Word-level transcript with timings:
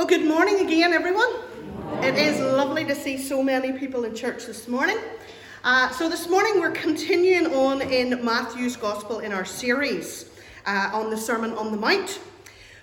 Well, 0.00 0.08
good 0.08 0.24
morning 0.24 0.66
again, 0.66 0.94
everyone. 0.94 1.28
It 2.02 2.14
is 2.14 2.40
lovely 2.40 2.86
to 2.86 2.94
see 2.94 3.18
so 3.18 3.42
many 3.42 3.72
people 3.72 4.04
in 4.04 4.14
church 4.14 4.46
this 4.46 4.66
morning. 4.66 4.96
Uh, 5.62 5.90
so, 5.90 6.08
this 6.08 6.26
morning 6.26 6.58
we're 6.58 6.70
continuing 6.70 7.48
on 7.48 7.82
in 7.82 8.24
Matthew's 8.24 8.76
Gospel 8.76 9.18
in 9.18 9.30
our 9.30 9.44
series 9.44 10.30
uh, 10.64 10.88
on 10.94 11.10
the 11.10 11.18
Sermon 11.18 11.52
on 11.52 11.70
the 11.70 11.76
Mount, 11.76 12.18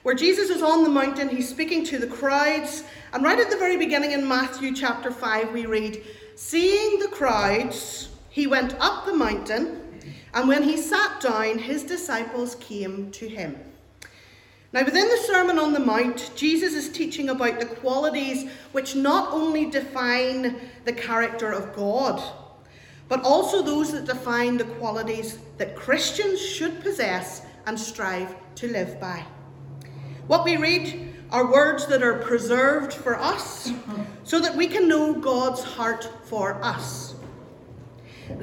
where 0.03 0.13
Jesus 0.13 0.51
is 0.51 0.61
on 0.61 0.83
the 0.83 0.91
mountain, 0.91 1.27
he's 1.27 1.49
speaking 1.49 1.83
to 1.85 1.97
the 1.97 2.05
crowds, 2.05 2.83
and 3.13 3.23
right 3.23 3.39
at 3.39 3.49
the 3.49 3.57
very 3.57 3.77
beginning 3.77 4.11
in 4.11 4.27
Matthew 4.27 4.75
chapter 4.75 5.09
5, 5.09 5.53
we 5.53 5.65
read, 5.65 6.03
Seeing 6.35 6.99
the 6.99 7.07
crowds, 7.07 8.09
he 8.29 8.45
went 8.45 8.75
up 8.79 9.07
the 9.07 9.13
mountain, 9.13 9.99
and 10.35 10.47
when 10.47 10.61
he 10.61 10.77
sat 10.77 11.19
down, 11.19 11.57
his 11.57 11.81
disciples 11.81 12.53
came 12.57 13.09
to 13.13 13.27
him. 13.27 13.66
Now, 14.73 14.83
within 14.83 15.07
the 15.07 15.23
Sermon 15.25 15.57
on 15.59 15.71
the 15.71 15.79
Mount, 15.79 16.31
Jesus 16.35 16.73
is 16.73 16.89
teaching 16.89 17.29
about 17.29 17.59
the 17.59 17.65
qualities 17.65 18.49
which 18.73 18.95
not 18.95 19.31
only 19.31 19.69
define 19.69 20.57
the 20.83 20.91
character 20.91 21.51
of 21.53 21.73
God, 21.73 22.21
but 23.07 23.23
also 23.23 23.61
those 23.61 23.93
that 23.93 24.05
define 24.05 24.57
the 24.57 24.65
qualities 24.65 25.39
that 25.57 25.77
Christians 25.77 26.41
should 26.41 26.81
possess 26.81 27.45
and 27.65 27.79
strive 27.79 28.35
to 28.55 28.67
live 28.67 28.99
by. 28.99 29.23
What 30.27 30.43
we 30.43 30.57
read 30.57 31.13
are 31.31 31.49
words 31.49 31.87
that 31.87 32.03
are 32.03 32.19
preserved 32.19 32.93
for 32.93 33.15
us 33.15 33.71
so 34.23 34.39
that 34.41 34.55
we 34.55 34.67
can 34.67 34.89
know 34.89 35.13
God's 35.13 35.63
heart 35.63 36.09
for 36.25 36.61
us. 36.61 37.15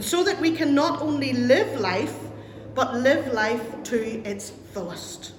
So 0.00 0.24
that 0.24 0.40
we 0.40 0.52
can 0.52 0.74
not 0.74 1.02
only 1.02 1.34
live 1.34 1.78
life, 1.78 2.16
but 2.74 2.94
live 2.94 3.34
life 3.34 3.82
to 3.84 4.26
its 4.26 4.48
fullest. 4.48 5.32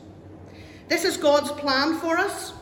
This 0.87 1.03
is 1.03 1.17
God's 1.17 1.51
plan 1.51 1.97
for 1.99 2.17
us. 2.17 2.53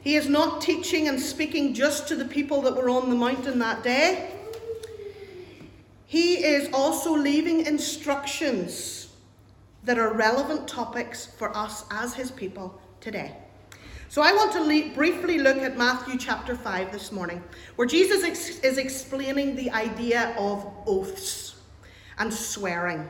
He 0.00 0.14
is 0.14 0.28
not 0.28 0.60
teaching 0.60 1.08
and 1.08 1.20
speaking 1.20 1.74
just 1.74 2.06
to 2.08 2.14
the 2.14 2.24
people 2.24 2.62
that 2.62 2.76
were 2.76 2.88
on 2.88 3.10
the 3.10 3.16
mountain 3.16 3.58
that 3.58 3.82
day. 3.82 4.30
He 6.06 6.44
is 6.44 6.68
also 6.72 7.12
leaving 7.16 7.66
instructions 7.66 9.08
that 9.82 9.98
are 9.98 10.12
relevant 10.12 10.68
topics 10.68 11.26
for 11.26 11.56
us 11.56 11.84
as 11.90 12.14
His 12.14 12.30
people 12.30 12.80
today. 13.00 13.36
So 14.08 14.22
I 14.22 14.32
want 14.32 14.52
to 14.52 14.60
le- 14.60 14.94
briefly 14.94 15.38
look 15.38 15.56
at 15.56 15.76
Matthew 15.76 16.16
chapter 16.16 16.54
5 16.54 16.92
this 16.92 17.10
morning, 17.10 17.42
where 17.74 17.88
Jesus 17.88 18.22
ex- 18.22 18.60
is 18.60 18.78
explaining 18.78 19.56
the 19.56 19.72
idea 19.72 20.34
of 20.38 20.72
oaths 20.86 21.56
and 22.18 22.32
swearing. 22.32 23.08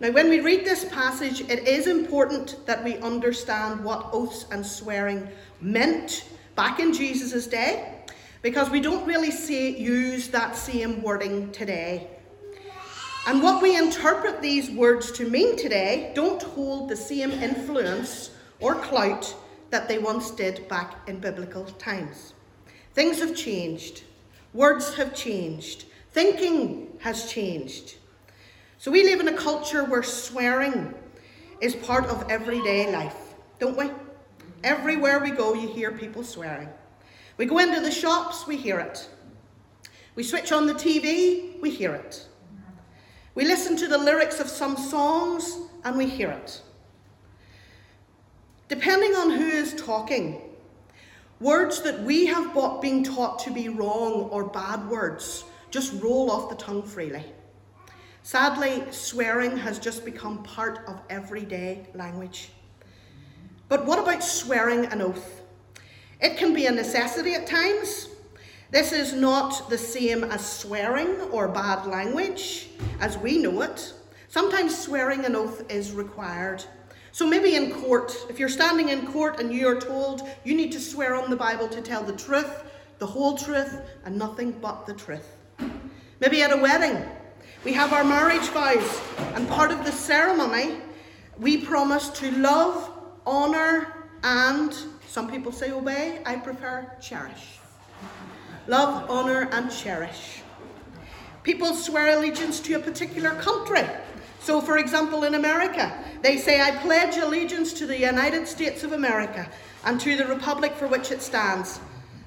Now, 0.00 0.12
when 0.12 0.28
we 0.28 0.38
read 0.38 0.64
this 0.64 0.84
passage, 0.84 1.40
it 1.40 1.66
is 1.66 1.88
important 1.88 2.64
that 2.66 2.84
we 2.84 2.98
understand 2.98 3.82
what 3.82 4.10
oaths 4.12 4.46
and 4.52 4.64
swearing 4.64 5.26
meant 5.60 6.24
back 6.54 6.78
in 6.78 6.92
Jesus' 6.92 7.48
day, 7.48 8.04
because 8.40 8.70
we 8.70 8.80
don't 8.80 9.04
really 9.08 9.32
see 9.32 9.76
use 9.76 10.28
that 10.28 10.54
same 10.54 11.02
wording 11.02 11.50
today. 11.50 12.06
And 13.26 13.42
what 13.42 13.60
we 13.60 13.76
interpret 13.76 14.40
these 14.40 14.70
words 14.70 15.10
to 15.12 15.28
mean 15.28 15.56
today 15.56 16.12
don't 16.14 16.42
hold 16.42 16.88
the 16.88 16.96
same 16.96 17.32
influence 17.32 18.30
or 18.60 18.76
clout 18.76 19.34
that 19.70 19.88
they 19.88 19.98
once 19.98 20.30
did 20.30 20.68
back 20.68 21.08
in 21.08 21.18
biblical 21.18 21.64
times. 21.64 22.34
Things 22.94 23.18
have 23.18 23.34
changed, 23.34 24.04
words 24.54 24.94
have 24.94 25.12
changed, 25.12 25.86
thinking 26.12 26.86
has 27.00 27.30
changed. 27.30 27.96
So 28.80 28.92
we 28.92 29.02
live 29.02 29.18
in 29.18 29.26
a 29.26 29.36
culture 29.36 29.82
where 29.82 30.04
swearing 30.04 30.94
is 31.60 31.74
part 31.74 32.06
of 32.06 32.30
everyday 32.30 32.92
life, 32.92 33.34
don't 33.58 33.76
we? 33.76 33.90
Everywhere 34.62 35.18
we 35.18 35.32
go, 35.32 35.52
you 35.52 35.66
hear 35.66 35.90
people 35.90 36.22
swearing. 36.22 36.68
We 37.38 37.46
go 37.46 37.58
into 37.58 37.80
the 37.80 37.90
shops, 37.90 38.46
we 38.46 38.56
hear 38.56 38.78
it. 38.78 39.08
We 40.14 40.22
switch 40.22 40.52
on 40.52 40.68
the 40.68 40.74
TV, 40.74 41.60
we 41.60 41.70
hear 41.70 41.92
it. 41.92 42.24
We 43.34 43.44
listen 43.44 43.76
to 43.78 43.88
the 43.88 43.98
lyrics 43.98 44.38
of 44.38 44.48
some 44.48 44.76
songs, 44.76 45.58
and 45.82 45.98
we 45.98 46.06
hear 46.06 46.30
it. 46.30 46.62
Depending 48.68 49.16
on 49.16 49.30
who 49.32 49.46
is 49.46 49.74
talking, 49.74 50.40
words 51.40 51.82
that 51.82 52.00
we 52.02 52.26
have 52.26 52.54
been 52.80 53.02
taught 53.02 53.40
to 53.40 53.50
be 53.50 53.68
wrong 53.68 54.28
or 54.30 54.44
bad 54.44 54.88
words 54.88 55.44
just 55.72 56.00
roll 56.00 56.30
off 56.30 56.48
the 56.48 56.56
tongue 56.56 56.84
freely. 56.84 57.24
Sadly, 58.28 58.84
swearing 58.90 59.56
has 59.56 59.78
just 59.78 60.04
become 60.04 60.42
part 60.42 60.80
of 60.86 61.00
everyday 61.08 61.86
language. 61.94 62.50
But 63.70 63.86
what 63.86 63.98
about 63.98 64.22
swearing 64.22 64.84
an 64.84 65.00
oath? 65.00 65.40
It 66.20 66.36
can 66.36 66.52
be 66.52 66.66
a 66.66 66.70
necessity 66.70 67.32
at 67.32 67.46
times. 67.46 68.08
This 68.70 68.92
is 68.92 69.14
not 69.14 69.70
the 69.70 69.78
same 69.78 70.24
as 70.24 70.46
swearing 70.46 71.18
or 71.32 71.48
bad 71.48 71.86
language 71.86 72.68
as 73.00 73.16
we 73.16 73.38
know 73.38 73.62
it. 73.62 73.94
Sometimes 74.28 74.78
swearing 74.78 75.24
an 75.24 75.34
oath 75.34 75.64
is 75.72 75.92
required. 75.92 76.62
So 77.12 77.26
maybe 77.26 77.56
in 77.56 77.72
court, 77.72 78.14
if 78.28 78.38
you're 78.38 78.50
standing 78.50 78.90
in 78.90 79.06
court 79.06 79.40
and 79.40 79.50
you 79.50 79.66
are 79.68 79.80
told 79.80 80.28
you 80.44 80.54
need 80.54 80.72
to 80.72 80.80
swear 80.80 81.14
on 81.14 81.30
the 81.30 81.36
Bible 81.36 81.66
to 81.70 81.80
tell 81.80 82.02
the 82.02 82.12
truth, 82.12 82.62
the 82.98 83.06
whole 83.06 83.38
truth, 83.38 83.80
and 84.04 84.18
nothing 84.18 84.52
but 84.52 84.84
the 84.84 84.92
truth. 84.92 85.34
Maybe 86.20 86.42
at 86.42 86.52
a 86.52 86.58
wedding, 86.58 87.06
we 87.64 87.72
have 87.72 87.92
our 87.92 88.04
marriage 88.04 88.48
vows, 88.50 89.00
and 89.34 89.48
part 89.48 89.70
of 89.72 89.84
the 89.84 89.92
ceremony, 89.92 90.76
we 91.38 91.64
promise 91.64 92.08
to 92.10 92.30
love, 92.32 92.90
honour, 93.26 93.94
and 94.22 94.74
some 95.08 95.30
people 95.30 95.50
say 95.50 95.72
obey, 95.72 96.20
I 96.24 96.36
prefer 96.36 96.90
cherish. 97.00 97.58
Love, 98.68 99.10
honour, 99.10 99.48
and 99.52 99.70
cherish. 99.70 100.42
People 101.42 101.74
swear 101.74 102.16
allegiance 102.16 102.60
to 102.60 102.74
a 102.74 102.78
particular 102.78 103.30
country. 103.30 103.84
So, 104.40 104.60
for 104.60 104.78
example, 104.78 105.24
in 105.24 105.34
America, 105.34 105.92
they 106.22 106.36
say, 106.36 106.60
I 106.60 106.76
pledge 106.76 107.16
allegiance 107.16 107.72
to 107.74 107.86
the 107.86 107.98
United 107.98 108.46
States 108.46 108.84
of 108.84 108.92
America 108.92 109.48
and 109.84 110.00
to 110.00 110.16
the 110.16 110.26
republic 110.26 110.74
for 110.74 110.86
which 110.86 111.10
it 111.10 111.22
stands. 111.22 111.80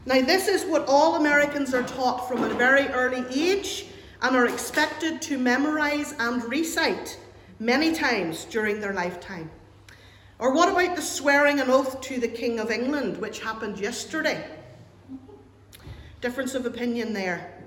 Now, 0.06 0.22
this 0.22 0.48
is 0.48 0.66
what 0.66 0.86
all 0.88 1.16
Americans 1.16 1.74
are 1.74 1.84
taught 1.84 2.28
from 2.28 2.44
a 2.44 2.50
very 2.50 2.88
early 2.88 3.24
age 3.34 3.86
and 4.22 4.36
are 4.36 4.48
expected 4.48 5.22
to 5.24 5.38
memorize 5.38 6.14
and 6.20 6.44
recite 6.46 7.20
many 7.60 7.94
times 7.94 8.46
during 8.46 8.80
their 8.80 8.94
lifetime. 8.94 9.50
Or 10.40 10.54
what 10.54 10.70
about 10.70 10.96
the 10.96 11.02
swearing 11.02 11.60
an 11.60 11.70
oath 11.70 12.02
to 12.02 12.20
the 12.20 12.28
King 12.28 12.60
of 12.60 12.72
England, 12.72 13.18
which 13.18 13.42
happened 13.42 13.80
yesterday? 13.80 14.44
Difference 16.20 16.56
of 16.56 16.66
opinion 16.66 17.14
there. 17.14 17.64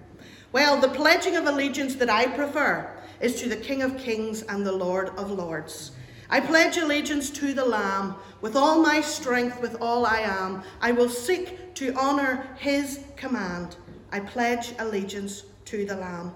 Well, 0.53 0.81
the 0.81 0.89
pledging 0.89 1.37
of 1.37 1.47
allegiance 1.47 1.95
that 1.97 2.11
I 2.11 2.27
prefer 2.27 2.91
is 3.21 3.41
to 3.41 3.49
the 3.49 3.57
King 3.57 3.83
of 3.83 3.99
Kings 3.99 4.43
and 4.43 4.67
the 4.67 4.73
Lord 4.73 5.11
of 5.11 5.31
Lords. 5.31 5.93
I 6.31 6.41
pledge 6.41 6.77
allegiance 6.77 7.31
to 7.31 7.53
the 7.53 7.65
Lamb 7.65 8.17
with 8.41 8.57
all 8.57 8.81
my 8.81 9.01
strength, 9.01 9.61
with 9.61 9.77
all 9.81 10.07
I 10.07 10.21
am. 10.21 10.63
I 10.81 10.93
will 10.93 11.09
seek 11.09 11.75
to 11.75 11.95
honour 11.95 12.47
his 12.57 13.05
command. 13.17 13.77
I 14.11 14.21
pledge 14.21 14.75
allegiance 14.79 15.45
to 15.67 15.85
the 15.85 15.97
Lamb. 15.97 16.35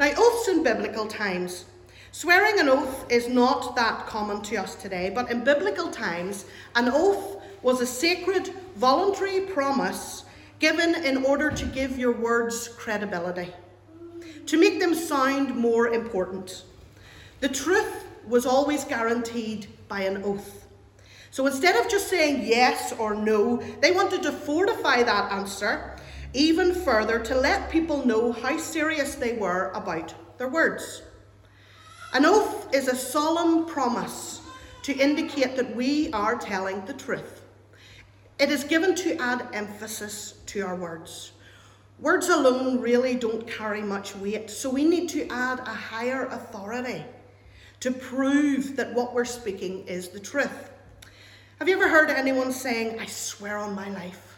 Now, 0.00 0.10
oaths 0.16 0.48
in 0.48 0.62
biblical 0.62 1.06
times. 1.06 1.66
Swearing 2.10 2.58
an 2.58 2.70
oath 2.70 3.04
is 3.12 3.28
not 3.28 3.76
that 3.76 4.06
common 4.06 4.40
to 4.44 4.56
us 4.56 4.74
today, 4.74 5.10
but 5.14 5.30
in 5.30 5.44
biblical 5.44 5.90
times, 5.90 6.46
an 6.74 6.88
oath 6.88 7.36
was 7.60 7.82
a 7.82 7.86
sacred, 7.86 8.46
voluntary 8.76 9.42
promise 9.42 10.24
given 10.58 10.94
in 11.04 11.22
order 11.22 11.50
to 11.50 11.66
give 11.66 11.98
your 11.98 12.12
words 12.12 12.66
credibility, 12.66 13.52
to 14.46 14.58
make 14.58 14.80
them 14.80 14.94
sound 14.94 15.54
more 15.54 15.88
important. 15.88 16.64
The 17.40 17.50
truth 17.50 18.06
was 18.26 18.46
always 18.46 18.84
guaranteed 18.84 19.66
by 19.86 20.00
an 20.04 20.22
oath. 20.24 20.66
So 21.30 21.46
instead 21.46 21.76
of 21.76 21.90
just 21.90 22.08
saying 22.08 22.46
yes 22.46 22.94
or 22.98 23.14
no, 23.14 23.58
they 23.82 23.92
wanted 23.92 24.22
to 24.22 24.32
fortify 24.32 25.02
that 25.02 25.30
answer 25.30 25.94
even 26.32 26.74
further 26.74 27.18
to 27.18 27.34
let 27.34 27.70
people 27.70 28.06
know 28.06 28.32
how 28.32 28.56
serious 28.56 29.14
they 29.14 29.36
were 29.36 29.70
about 29.74 30.14
their 30.38 30.48
words. 30.48 31.02
An 32.12 32.24
oath 32.24 32.72
is 32.74 32.88
a 32.88 32.96
solemn 32.96 33.66
promise 33.66 34.40
to 34.82 34.96
indicate 34.96 35.56
that 35.56 35.74
we 35.74 36.10
are 36.12 36.36
telling 36.36 36.84
the 36.86 36.94
truth. 36.94 37.42
It 38.38 38.50
is 38.50 38.64
given 38.64 38.94
to 38.96 39.16
add 39.18 39.46
emphasis 39.52 40.34
to 40.46 40.62
our 40.62 40.76
words. 40.76 41.32
Words 41.98 42.28
alone 42.28 42.80
really 42.80 43.14
don't 43.14 43.46
carry 43.46 43.82
much 43.82 44.16
weight, 44.16 44.50
so 44.50 44.70
we 44.70 44.84
need 44.84 45.08
to 45.10 45.28
add 45.28 45.60
a 45.60 45.74
higher 45.74 46.26
authority 46.26 47.04
to 47.80 47.90
prove 47.90 48.76
that 48.76 48.94
what 48.94 49.12
we're 49.12 49.24
speaking 49.24 49.86
is 49.86 50.08
the 50.08 50.20
truth. 50.20 50.70
Have 51.58 51.68
you 51.68 51.76
ever 51.76 51.88
heard 51.88 52.08
anyone 52.08 52.52
saying, 52.52 52.98
I 52.98 53.06
swear 53.06 53.58
on 53.58 53.74
my 53.74 53.90
life? 53.90 54.29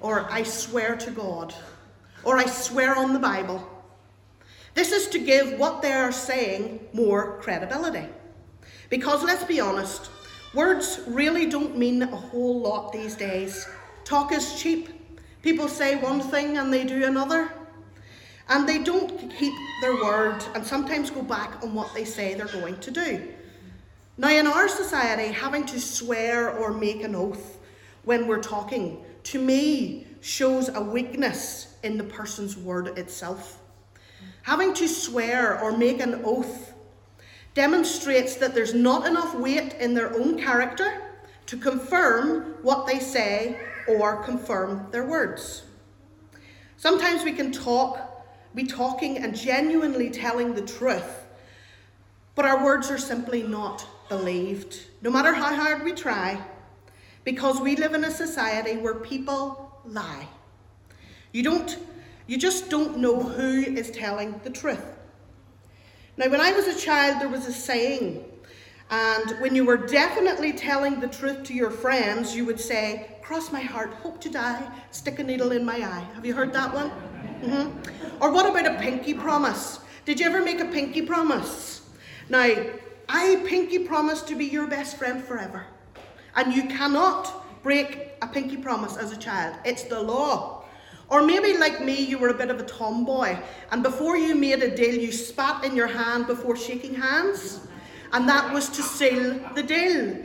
Or 0.00 0.30
I 0.30 0.42
swear 0.42 0.96
to 0.96 1.10
God, 1.10 1.54
or 2.24 2.36
I 2.36 2.46
swear 2.46 2.96
on 2.96 3.12
the 3.12 3.18
Bible. 3.18 3.66
This 4.74 4.92
is 4.92 5.08
to 5.08 5.18
give 5.18 5.58
what 5.58 5.82
they 5.82 5.92
are 5.92 6.12
saying 6.12 6.86
more 6.92 7.38
credibility. 7.40 8.06
Because 8.90 9.24
let's 9.24 9.44
be 9.44 9.60
honest, 9.60 10.10
Words 10.54 11.00
really 11.06 11.44
don't 11.44 11.76
mean 11.76 12.02
a 12.02 12.06
whole 12.06 12.60
lot 12.60 12.90
these 12.90 13.14
days. 13.14 13.68
Talk 14.04 14.32
is 14.32 14.60
cheap. 14.60 14.88
People 15.42 15.68
say 15.68 15.96
one 15.96 16.20
thing 16.20 16.56
and 16.56 16.72
they 16.72 16.84
do 16.84 17.04
another. 17.04 17.52
And 18.48 18.66
they 18.66 18.82
don't 18.82 19.30
keep 19.30 19.52
their 19.82 19.94
word 19.94 20.42
and 20.54 20.66
sometimes 20.66 21.10
go 21.10 21.20
back 21.20 21.62
on 21.62 21.74
what 21.74 21.92
they 21.94 22.06
say 22.06 22.32
they're 22.32 22.46
going 22.46 22.78
to 22.80 22.90
do. 22.90 23.28
Now, 24.16 24.30
in 24.30 24.46
our 24.46 24.68
society, 24.68 25.30
having 25.32 25.66
to 25.66 25.78
swear 25.78 26.50
or 26.50 26.72
make 26.72 27.04
an 27.04 27.14
oath 27.14 27.58
when 28.04 28.26
we're 28.26 28.42
talking, 28.42 29.04
to 29.24 29.40
me, 29.40 30.06
shows 30.20 30.68
a 30.68 30.80
weakness 30.80 31.76
in 31.82 31.96
the 31.96 32.04
person's 32.04 32.56
word 32.56 32.98
itself. 32.98 33.60
Having 34.42 34.74
to 34.74 34.88
swear 34.88 35.60
or 35.60 35.76
make 35.76 36.00
an 36.00 36.22
oath 36.24 36.74
demonstrates 37.54 38.36
that 38.36 38.54
there's 38.54 38.74
not 38.74 39.06
enough 39.06 39.34
weight 39.34 39.74
in 39.74 39.94
their 39.94 40.14
own 40.14 40.38
character 40.38 41.02
to 41.46 41.56
confirm 41.56 42.54
what 42.62 42.86
they 42.86 42.98
say 42.98 43.58
or 43.88 44.22
confirm 44.22 44.86
their 44.90 45.06
words. 45.06 45.64
Sometimes 46.76 47.24
we 47.24 47.32
can 47.32 47.50
talk, 47.50 48.26
be 48.54 48.64
talking 48.64 49.18
and 49.18 49.36
genuinely 49.36 50.10
telling 50.10 50.54
the 50.54 50.62
truth, 50.62 51.26
but 52.34 52.44
our 52.44 52.64
words 52.64 52.90
are 52.90 52.98
simply 52.98 53.42
not 53.42 53.86
believed, 54.08 54.80
no 55.02 55.10
matter 55.10 55.32
how 55.32 55.54
hard 55.54 55.82
we 55.82 55.92
try, 55.92 56.40
because 57.24 57.60
we 57.60 57.76
live 57.76 57.94
in 57.94 58.04
a 58.04 58.10
society 58.10 58.76
where 58.76 58.94
people 58.94 59.80
lie. 59.84 60.26
You 61.32 61.42
don't 61.42 61.78
you 62.28 62.36
just 62.36 62.68
don't 62.68 62.98
know 62.98 63.22
who 63.22 63.62
is 63.62 63.90
telling 63.90 64.38
the 64.44 64.50
truth. 64.50 64.84
Now, 66.18 66.28
when 66.28 66.42
I 66.42 66.52
was 66.52 66.66
a 66.66 66.78
child, 66.78 67.22
there 67.22 67.28
was 67.28 67.46
a 67.46 67.52
saying, 67.52 68.22
and 68.90 69.30
when 69.40 69.54
you 69.54 69.64
were 69.64 69.78
definitely 69.78 70.52
telling 70.52 71.00
the 71.00 71.08
truth 71.08 71.42
to 71.44 71.54
your 71.54 71.70
friends, 71.70 72.36
you 72.36 72.44
would 72.44 72.60
say, 72.60 73.16
Cross 73.22 73.52
my 73.52 73.60
heart, 73.60 73.92
hope 73.94 74.20
to 74.22 74.30
die, 74.30 74.66
stick 74.90 75.18
a 75.18 75.22
needle 75.22 75.52
in 75.52 75.64
my 75.64 75.76
eye. 75.76 76.06
Have 76.14 76.24
you 76.24 76.34
heard 76.34 76.52
that 76.54 76.72
one? 76.72 76.90
Mm-hmm. 77.42 78.22
Or 78.22 78.30
what 78.32 78.48
about 78.48 78.66
a 78.66 78.78
pinky 78.78 79.14
promise? 79.14 79.80
Did 80.06 80.18
you 80.18 80.26
ever 80.26 80.42
make 80.42 80.60
a 80.60 80.64
pinky 80.64 81.02
promise? 81.02 81.82
Now, 82.30 82.50
I 83.08 83.42
pinky 83.46 83.80
promise 83.80 84.22
to 84.22 84.36
be 84.36 84.46
your 84.46 84.66
best 84.66 84.96
friend 84.96 85.22
forever. 85.22 85.66
And 86.38 86.54
you 86.54 86.68
cannot 86.68 87.62
break 87.64 88.12
a 88.22 88.28
pinky 88.28 88.56
promise 88.56 88.96
as 88.96 89.10
a 89.10 89.16
child, 89.16 89.56
it's 89.64 89.82
the 89.82 90.00
law. 90.00 90.64
Or 91.08 91.20
maybe, 91.20 91.58
like 91.58 91.82
me, 91.82 91.96
you 92.00 92.16
were 92.16 92.28
a 92.28 92.34
bit 92.34 92.48
of 92.48 92.60
a 92.60 92.64
tomboy, 92.64 93.36
and 93.72 93.82
before 93.82 94.16
you 94.16 94.36
made 94.36 94.62
a 94.62 94.72
deal, 94.72 94.94
you 94.94 95.10
spat 95.10 95.64
in 95.64 95.74
your 95.74 95.88
hand 95.88 96.28
before 96.28 96.54
shaking 96.54 96.94
hands, 96.94 97.66
and 98.12 98.28
that 98.28 98.54
was 98.54 98.68
to 98.68 98.82
seal 98.82 99.40
the 99.56 99.64
deal. 99.64 100.16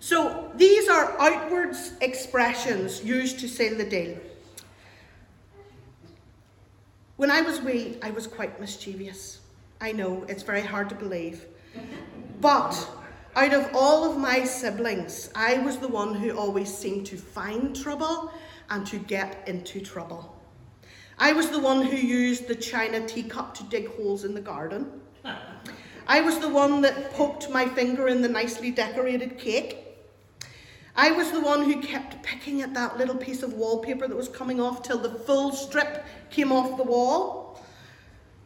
So 0.00 0.50
these 0.54 0.88
are 0.88 1.14
outwards 1.20 1.92
expressions 2.00 3.04
used 3.04 3.38
to 3.40 3.48
seal 3.48 3.76
the 3.76 3.84
deal. 3.84 4.16
When 7.16 7.30
I 7.30 7.42
was 7.42 7.60
wee, 7.60 7.98
I 8.02 8.12
was 8.12 8.26
quite 8.26 8.58
mischievous. 8.60 9.40
I 9.78 9.92
know, 9.92 10.24
it's 10.26 10.42
very 10.42 10.62
hard 10.62 10.88
to 10.88 10.94
believe. 10.94 11.44
But 12.40 12.72
out 13.36 13.52
of 13.52 13.68
all 13.74 14.08
of 14.08 14.16
my 14.16 14.44
siblings, 14.44 15.30
I 15.34 15.58
was 15.58 15.78
the 15.78 15.88
one 15.88 16.14
who 16.14 16.36
always 16.36 16.72
seemed 16.72 17.06
to 17.06 17.16
find 17.16 17.74
trouble 17.74 18.32
and 18.70 18.86
to 18.86 18.98
get 18.98 19.46
into 19.48 19.80
trouble. 19.80 20.34
I 21.18 21.32
was 21.32 21.50
the 21.50 21.58
one 21.58 21.82
who 21.82 21.96
used 21.96 22.46
the 22.46 22.54
china 22.54 23.06
teacup 23.06 23.54
to 23.54 23.64
dig 23.64 23.88
holes 23.96 24.24
in 24.24 24.34
the 24.34 24.40
garden. 24.40 25.00
I 26.06 26.20
was 26.20 26.38
the 26.38 26.48
one 26.48 26.80
that 26.82 27.12
poked 27.12 27.50
my 27.50 27.66
finger 27.66 28.08
in 28.08 28.22
the 28.22 28.28
nicely 28.28 28.70
decorated 28.70 29.38
cake. 29.38 29.78
I 30.96 31.10
was 31.10 31.32
the 31.32 31.40
one 31.40 31.64
who 31.64 31.80
kept 31.80 32.22
picking 32.22 32.62
at 32.62 32.74
that 32.74 32.98
little 32.98 33.16
piece 33.16 33.42
of 33.42 33.54
wallpaper 33.54 34.06
that 34.06 34.16
was 34.16 34.28
coming 34.28 34.60
off 34.60 34.82
till 34.82 34.98
the 34.98 35.10
full 35.10 35.50
strip 35.52 36.04
came 36.30 36.52
off 36.52 36.76
the 36.76 36.84
wall. 36.84 37.60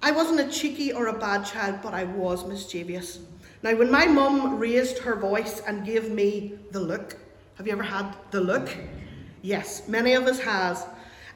I 0.02 0.12
wasn't 0.12 0.40
a 0.40 0.48
cheeky 0.48 0.92
or 0.92 1.08
a 1.08 1.18
bad 1.18 1.44
child, 1.44 1.80
but 1.82 1.92
I 1.92 2.04
was 2.04 2.46
mischievous. 2.46 3.18
Now, 3.62 3.74
when 3.74 3.90
my 3.90 4.06
mum 4.06 4.58
raised 4.58 4.98
her 4.98 5.16
voice 5.16 5.62
and 5.66 5.84
gave 5.84 6.10
me 6.10 6.58
the 6.70 6.78
look, 6.78 7.16
have 7.56 7.66
you 7.66 7.72
ever 7.72 7.82
had 7.82 8.14
the 8.30 8.40
look? 8.40 8.68
Yes, 9.42 9.88
many 9.88 10.12
of 10.12 10.24
us 10.24 10.38
has. 10.40 10.86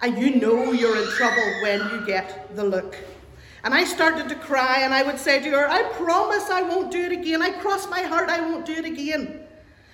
And 0.02 0.16
you 0.16 0.36
know 0.36 0.72
you're 0.72 0.96
in 0.96 1.08
trouble 1.10 1.42
when 1.62 1.80
you 1.90 2.06
get 2.06 2.54
the 2.54 2.62
look. 2.62 2.96
And 3.64 3.74
I 3.74 3.84
started 3.84 4.28
to 4.28 4.34
cry 4.36 4.82
and 4.82 4.94
I 4.94 5.02
would 5.02 5.19
say 5.19 5.40
to 5.40 5.50
her, 5.50 5.69
I 5.69 5.82
promise 5.94 6.50
I 6.50 6.62
won't 6.62 6.90
do 6.92 7.00
it 7.00 7.12
again. 7.12 7.42
I 7.42 7.50
cross 7.50 7.88
my 7.88 8.02
heart 8.02 8.28
I 8.28 8.40
won't 8.40 8.66
do 8.66 8.74
it 8.74 8.84
again. 8.84 9.40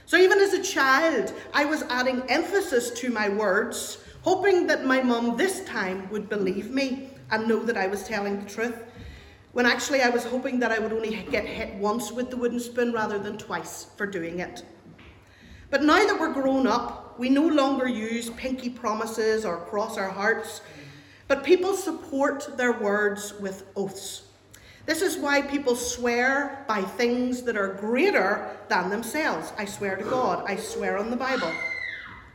So 0.06 0.16
even 0.16 0.38
as 0.38 0.54
a 0.54 0.62
child, 0.62 1.34
I 1.52 1.66
was 1.66 1.82
adding 1.90 2.22
emphasis 2.28 2.90
to 3.00 3.10
my 3.10 3.28
words, 3.28 3.98
hoping 4.22 4.66
that 4.66 4.86
my 4.86 5.02
mum 5.02 5.36
this 5.36 5.64
time 5.64 6.08
would 6.10 6.30
believe 6.30 6.70
me 6.70 7.10
and 7.30 7.46
know 7.46 7.62
that 7.64 7.76
I 7.76 7.86
was 7.86 8.04
telling 8.04 8.40
the 8.42 8.50
truth. 8.50 8.84
When 9.52 9.66
actually 9.66 10.02
I 10.02 10.10
was 10.10 10.24
hoping 10.24 10.60
that 10.60 10.72
I 10.72 10.78
would 10.78 10.92
only 10.92 11.16
get 11.30 11.46
hit 11.46 11.74
once 11.74 12.12
with 12.12 12.30
the 12.30 12.36
wooden 12.36 12.60
spoon 12.60 12.92
rather 12.92 13.18
than 13.18 13.38
twice 13.38 13.86
for 13.96 14.06
doing 14.06 14.40
it. 14.40 14.62
But 15.70 15.82
now 15.82 16.04
that 16.04 16.18
we're 16.18 16.32
grown 16.32 16.66
up, 16.66 17.18
we 17.18 17.28
no 17.28 17.46
longer 17.46 17.88
use 17.88 18.30
pinky 18.30 18.70
promises 18.70 19.44
or 19.44 19.58
cross 19.66 19.98
our 19.98 20.08
hearts, 20.08 20.60
but 21.26 21.44
people 21.44 21.74
support 21.74 22.56
their 22.56 22.72
words 22.72 23.34
with 23.40 23.64
oaths. 23.76 24.22
This 24.86 25.02
is 25.02 25.18
why 25.18 25.42
people 25.42 25.76
swear 25.76 26.64
by 26.66 26.80
things 26.80 27.42
that 27.42 27.58
are 27.58 27.74
greater 27.74 28.56
than 28.68 28.88
themselves. 28.88 29.52
I 29.58 29.66
swear 29.66 29.96
to 29.96 30.04
God, 30.04 30.44
I 30.46 30.56
swear 30.56 30.96
on 30.96 31.10
the 31.10 31.16
Bible. 31.16 31.52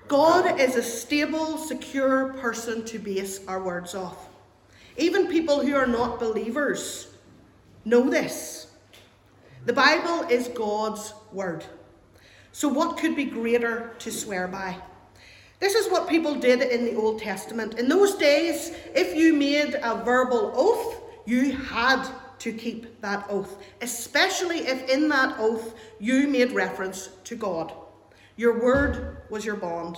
God 0.08 0.60
is 0.60 0.76
a 0.76 0.84
stable, 0.84 1.58
secure 1.58 2.34
person 2.34 2.86
to 2.86 3.00
base 3.00 3.40
our 3.48 3.64
words 3.64 3.96
off. 3.96 4.30
Even 4.98 5.28
people 5.28 5.66
who 5.66 5.76
are 5.76 5.88
not 5.88 6.20
believers 6.20 7.08
know 7.86 8.10
this. 8.10 8.68
The 9.66 9.74
Bible 9.74 10.28
is 10.30 10.50
God's 10.50 11.14
word. 11.32 11.66
So, 12.52 12.68
what 12.68 12.98
could 12.98 13.16
be 13.16 13.26
greater 13.26 13.94
to 14.00 14.12
swear 14.12 14.48
by? 14.48 14.78
This 15.60 15.76
is 15.76 15.90
what 15.90 16.10
people 16.10 16.36
did 16.36 16.62
in 16.62 16.86
the 16.86 16.96
Old 16.96 17.20
Testament. 17.20 17.80
In 17.80 17.88
those 17.88 18.16
days, 18.16 18.76
if 18.94 19.16
you 19.16 19.34
made 19.34 19.80
a 19.82 20.04
verbal 20.04 20.52
oath, 20.54 21.02
you 21.26 21.54
had 21.54 22.06
to 22.40 22.52
keep 22.52 23.00
that 23.02 23.26
oath, 23.30 23.56
especially 23.82 24.60
if 24.68 24.90
in 24.90 25.08
that 25.08 25.36
oath 25.40 25.74
you 26.00 26.28
made 26.28 26.52
reference 26.52 27.10
to 27.24 27.36
God. 27.36 27.72
Your 28.36 28.62
word 28.62 29.22
was 29.30 29.46
your 29.46 29.56
bond. 29.56 29.98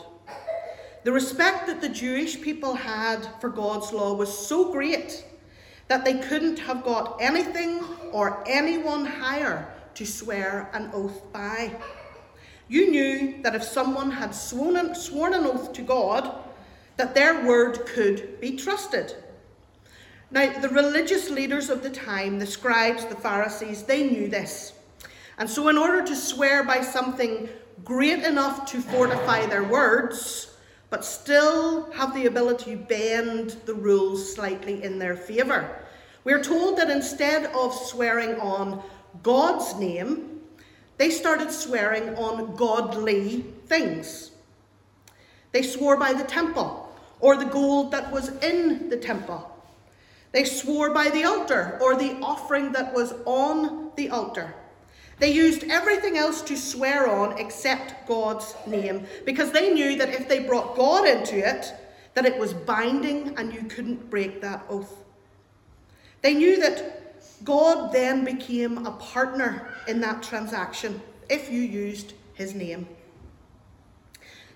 The 1.06 1.12
respect 1.12 1.68
that 1.68 1.82
the 1.82 1.90
Jewish 1.90 2.42
people 2.42 2.74
had 2.74 3.28
for 3.40 3.50
God's 3.50 3.94
law 3.94 4.16
was 4.16 4.36
so 4.36 4.72
great 4.72 5.24
that 5.88 6.04
they 6.04 6.18
couldn't 6.18 6.58
have 6.58 6.84
got 6.84 7.18
anything 7.22 7.84
or 8.12 8.44
anyone 8.48 9.06
higher 9.06 9.72
to 9.94 10.04
swear 10.04 10.68
an 10.74 10.90
oath 10.96 11.32
by. 11.32 11.76
You 12.68 12.90
knew 12.90 13.44
that 13.44 13.54
if 13.54 13.64
someone 13.64 14.10
had 14.10 14.34
sworn, 14.34 14.96
sworn 14.96 15.36
an 15.36 15.46
oath 15.46 15.74
to 15.74 15.84
God, 15.84 16.40
that 16.98 17.14
their 17.14 17.46
word 17.46 17.86
could 17.86 18.42
be 18.42 18.58
trusted. 18.58 19.14
Now, 20.32 20.60
the 20.60 20.70
religious 20.70 21.30
leaders 21.30 21.70
of 21.70 21.84
the 21.84 21.92
time, 21.92 22.40
the 22.40 22.48
scribes, 22.48 23.06
the 23.06 23.16
Pharisees, 23.16 23.84
they 23.84 24.10
knew 24.10 24.28
this. 24.28 24.74
And 25.38 25.48
so, 25.48 25.68
in 25.68 25.78
order 25.78 26.04
to 26.04 26.16
swear 26.16 26.64
by 26.64 26.82
something 26.82 27.48
great 27.84 28.24
enough 28.24 28.66
to 28.72 28.82
fortify 28.82 29.46
their 29.46 29.64
words, 29.64 30.54
but 30.96 31.04
still 31.04 31.92
have 31.92 32.16
the 32.16 32.26
ability 32.26 32.72
to 32.72 32.78
bend 32.78 33.58
the 33.66 33.74
rules 33.74 34.34
slightly 34.34 34.82
in 34.82 34.98
their 34.98 35.18
favour, 35.18 35.78
we're 36.24 36.42
told 36.42 36.78
that 36.78 36.90
instead 36.90 37.48
of 37.48 37.74
swearing 37.74 38.40
on 38.40 38.82
God's 39.22 39.78
name, 39.78 40.40
they 40.98 41.10
started 41.10 41.52
swearing 41.52 42.16
on 42.16 42.56
godly 42.56 43.42
things. 43.68 44.32
They 45.52 45.64
swore 45.64 45.98
by 45.98 46.14
the 46.14 46.24
temple 46.24 46.90
or 47.20 47.36
the 47.36 47.44
gold 47.44 47.92
that 47.92 48.10
was 48.10 48.30
in 48.38 48.88
the 48.88 48.96
temple. 48.96 49.54
They 50.32 50.46
swore 50.46 50.92
by 50.92 51.10
the 51.10 51.26
altar 51.26 51.78
or 51.82 51.98
the 51.98 52.18
offering 52.22 52.72
that 52.72 52.94
was 52.94 53.14
on 53.26 53.92
the 53.98 54.12
altar. 54.12 54.56
They 55.20 55.32
used 55.32 55.64
everything 55.66 56.18
else 56.18 56.42
to 56.44 56.58
swear 56.58 57.10
on 57.10 57.38
except 57.38 58.08
God's 58.08 58.54
name 58.68 59.06
because 59.26 59.52
they 59.52 59.74
knew 59.74 59.98
that 59.98 60.10
if 60.10 60.28
they 60.28 60.40
brought 60.40 60.76
God 60.76 61.08
into 61.08 61.38
it, 61.38 61.74
that 62.16 62.26
it 62.26 62.38
was 62.38 62.54
binding 62.54 63.38
and 63.38 63.54
you 63.54 63.64
couldn't 63.64 64.10
break 64.10 64.42
that 64.42 64.66
oath. 64.70 65.04
They 66.22 66.34
knew 66.34 66.60
that 66.60 67.44
God 67.44 67.92
then 67.92 68.26
became 68.26 68.86
a 68.86 68.92
partner 68.92 69.70
in 69.88 70.02
that 70.02 70.24
transaction 70.24 71.02
if 71.30 71.50
you 71.52 71.62
used 71.62 72.14
his 72.34 72.54
name. 72.54 72.88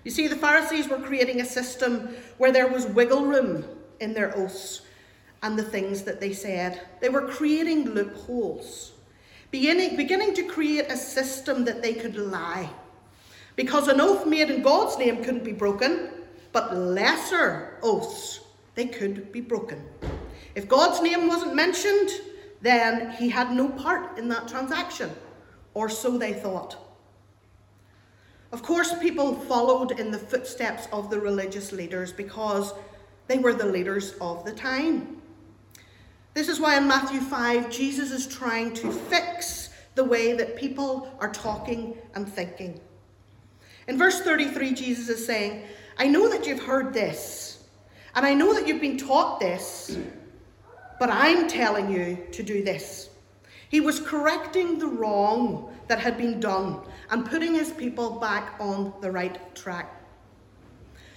You 0.04 0.10
see, 0.10 0.28
the 0.28 0.36
Pharisees 0.36 0.88
were 0.88 0.98
creating 0.98 1.40
a 1.40 1.44
system 1.44 2.14
where 2.38 2.52
there 2.52 2.68
was 2.68 2.86
wiggle 2.86 3.26
room 3.26 3.64
in 4.00 4.14
their 4.14 4.36
oaths 4.36 4.80
and 5.42 5.58
the 5.58 5.62
things 5.62 6.02
that 6.02 6.20
they 6.20 6.32
said. 6.32 6.80
They 7.00 7.08
were 7.10 7.28
creating 7.28 7.90
loopholes, 7.90 8.92
beginning, 9.50 9.96
beginning 9.96 10.34
to 10.34 10.42
create 10.44 10.86
a 10.88 10.96
system 10.96 11.64
that 11.64 11.82
they 11.82 11.94
could 11.94 12.16
lie 12.16 12.70
because 13.56 13.88
an 13.88 14.00
oath 14.00 14.26
made 14.26 14.50
in 14.50 14.62
God's 14.62 14.96
name 14.98 15.22
couldn't 15.22 15.44
be 15.44 15.52
broken, 15.52 16.10
but 16.52 16.74
lesser 16.74 17.78
oaths, 17.82 18.40
they 18.74 18.86
could 18.86 19.30
be 19.32 19.40
broken. 19.40 19.84
If 20.54 20.68
God's 20.68 21.02
name 21.02 21.28
wasn't 21.28 21.54
mentioned, 21.54 22.10
then 22.62 23.10
he 23.12 23.28
had 23.28 23.52
no 23.52 23.68
part 23.68 24.18
in 24.18 24.28
that 24.28 24.48
transaction, 24.48 25.10
or 25.74 25.88
so 25.88 26.16
they 26.16 26.32
thought. 26.32 26.76
Of 28.52 28.62
course, 28.62 28.98
people 28.98 29.34
followed 29.34 30.00
in 30.00 30.10
the 30.10 30.18
footsteps 30.18 30.88
of 30.92 31.10
the 31.10 31.20
religious 31.20 31.70
leaders 31.70 32.12
because 32.12 32.72
they 33.28 33.38
were 33.38 33.54
the 33.54 33.66
leaders 33.66 34.14
of 34.20 34.44
the 34.44 34.52
time. 34.52 35.19
This 36.40 36.48
is 36.48 36.58
why 36.58 36.78
in 36.78 36.88
Matthew 36.88 37.20
5, 37.20 37.68
Jesus 37.68 38.10
is 38.10 38.26
trying 38.26 38.72
to 38.72 38.90
fix 38.90 39.68
the 39.94 40.02
way 40.02 40.32
that 40.32 40.56
people 40.56 41.14
are 41.20 41.30
talking 41.30 41.98
and 42.14 42.26
thinking. 42.26 42.80
In 43.88 43.98
verse 43.98 44.22
33, 44.22 44.72
Jesus 44.72 45.10
is 45.10 45.26
saying, 45.26 45.64
I 45.98 46.06
know 46.06 46.30
that 46.30 46.46
you've 46.46 46.62
heard 46.62 46.94
this, 46.94 47.64
and 48.14 48.24
I 48.24 48.32
know 48.32 48.54
that 48.54 48.66
you've 48.66 48.80
been 48.80 48.96
taught 48.96 49.38
this, 49.38 49.98
but 50.98 51.10
I'm 51.10 51.46
telling 51.46 51.92
you 51.92 52.26
to 52.32 52.42
do 52.42 52.64
this. 52.64 53.10
He 53.68 53.82
was 53.82 54.00
correcting 54.00 54.78
the 54.78 54.88
wrong 54.88 55.76
that 55.88 56.00
had 56.00 56.16
been 56.16 56.40
done 56.40 56.80
and 57.10 57.26
putting 57.28 57.52
his 57.52 57.70
people 57.70 58.18
back 58.18 58.54
on 58.58 58.94
the 59.02 59.12
right 59.12 59.54
track. 59.54 59.94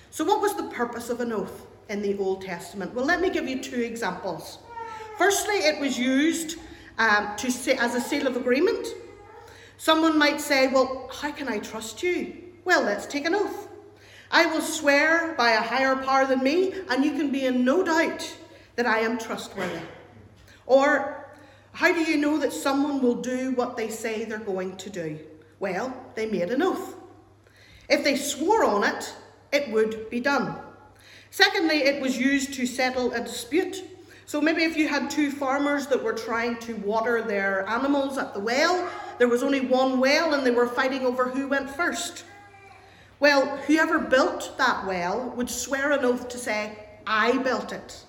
So, 0.10 0.26
what 0.26 0.42
was 0.42 0.56
the 0.56 0.64
purpose 0.64 1.10
of 1.10 1.22
an 1.22 1.32
oath 1.32 1.66
in 1.88 2.02
the 2.02 2.18
Old 2.18 2.42
Testament? 2.42 2.94
Well, 2.94 3.06
let 3.06 3.22
me 3.22 3.30
give 3.30 3.48
you 3.48 3.64
two 3.64 3.80
examples. 3.80 4.58
Firstly, 5.18 5.56
it 5.56 5.80
was 5.80 5.98
used 5.98 6.58
um, 6.98 7.36
to 7.38 7.52
say, 7.52 7.76
as 7.78 7.96
a 7.96 8.02
seal 8.02 8.28
of 8.28 8.36
agreement. 8.36 8.88
Someone 9.78 10.18
might 10.18 10.40
say, 10.40 10.68
Well, 10.68 11.10
how 11.14 11.32
can 11.32 11.48
I 11.48 11.60
trust 11.60 12.04
you? 12.04 12.38
Well, 12.66 12.84
let's 12.84 13.06
take 13.06 13.26
an 13.26 13.36
oath. 13.36 13.68
I 14.32 14.46
will 14.48 14.62
swear 14.62 15.36
by 15.38 15.52
a 15.52 15.62
higher 15.62 15.96
power 15.96 16.26
than 16.26 16.42
me, 16.42 16.74
and 16.90 17.06
you 17.06 17.12
can 17.12 17.32
be 17.32 17.46
in 17.46 17.64
no 17.64 17.84
doubt 17.84 18.36
that 18.76 18.88
I 18.88 19.00
am 19.00 19.18
trustworthy. 19.20 19.82
Or, 20.66 21.28
how 21.74 21.92
do 21.94 22.00
you 22.00 22.18
know 22.18 22.38
that 22.40 22.54
someone 22.54 23.02
will 23.02 23.22
do 23.22 23.52
what 23.52 23.78
they 23.78 23.90
say 23.90 24.26
they're 24.26 24.40
going 24.40 24.78
to 24.78 24.90
do? 24.90 25.20
Well, 25.60 25.96
they 26.16 26.26
made 26.26 26.50
an 26.50 26.64
oath. 26.64 26.96
If 27.90 28.04
they 28.04 28.16
swore 28.16 28.64
on 28.64 28.84
it, 28.84 29.14
it 29.52 29.70
would 29.72 30.10
be 30.10 30.20
done. 30.20 30.56
Secondly, 31.30 31.84
it 31.84 32.02
was 32.02 32.18
used 32.18 32.54
to 32.56 32.66
settle 32.66 33.12
a 33.14 33.20
dispute. 33.20 33.84
So 34.34 34.42
maybe 34.42 34.64
if 34.64 34.76
you 34.76 34.88
had 34.88 35.12
two 35.12 35.30
farmers 35.30 35.86
that 35.86 36.04
were 36.04 36.12
trying 36.12 36.58
to 36.62 36.76
water 36.78 37.22
their 37.22 37.70
animals 37.70 38.18
at 38.18 38.34
the 38.34 38.40
well, 38.40 38.90
there 39.20 39.28
was 39.28 39.44
only 39.44 39.62
one 39.62 40.00
well 40.00 40.34
and 40.34 40.44
they 40.44 40.50
were 40.50 40.66
fighting 40.66 41.06
over 41.06 41.30
who 41.30 41.48
went 41.48 41.70
first. 41.70 42.26
Well, 43.20 43.58
whoever 43.58 44.00
built 44.00 44.58
that 44.58 44.88
well 44.88 45.32
would 45.38 45.52
swear 45.52 45.92
an 45.92 46.04
oath 46.04 46.30
to 46.30 46.40
say, 46.40 46.76
I 47.06 47.38
built 47.44 47.72
it. 47.72 48.04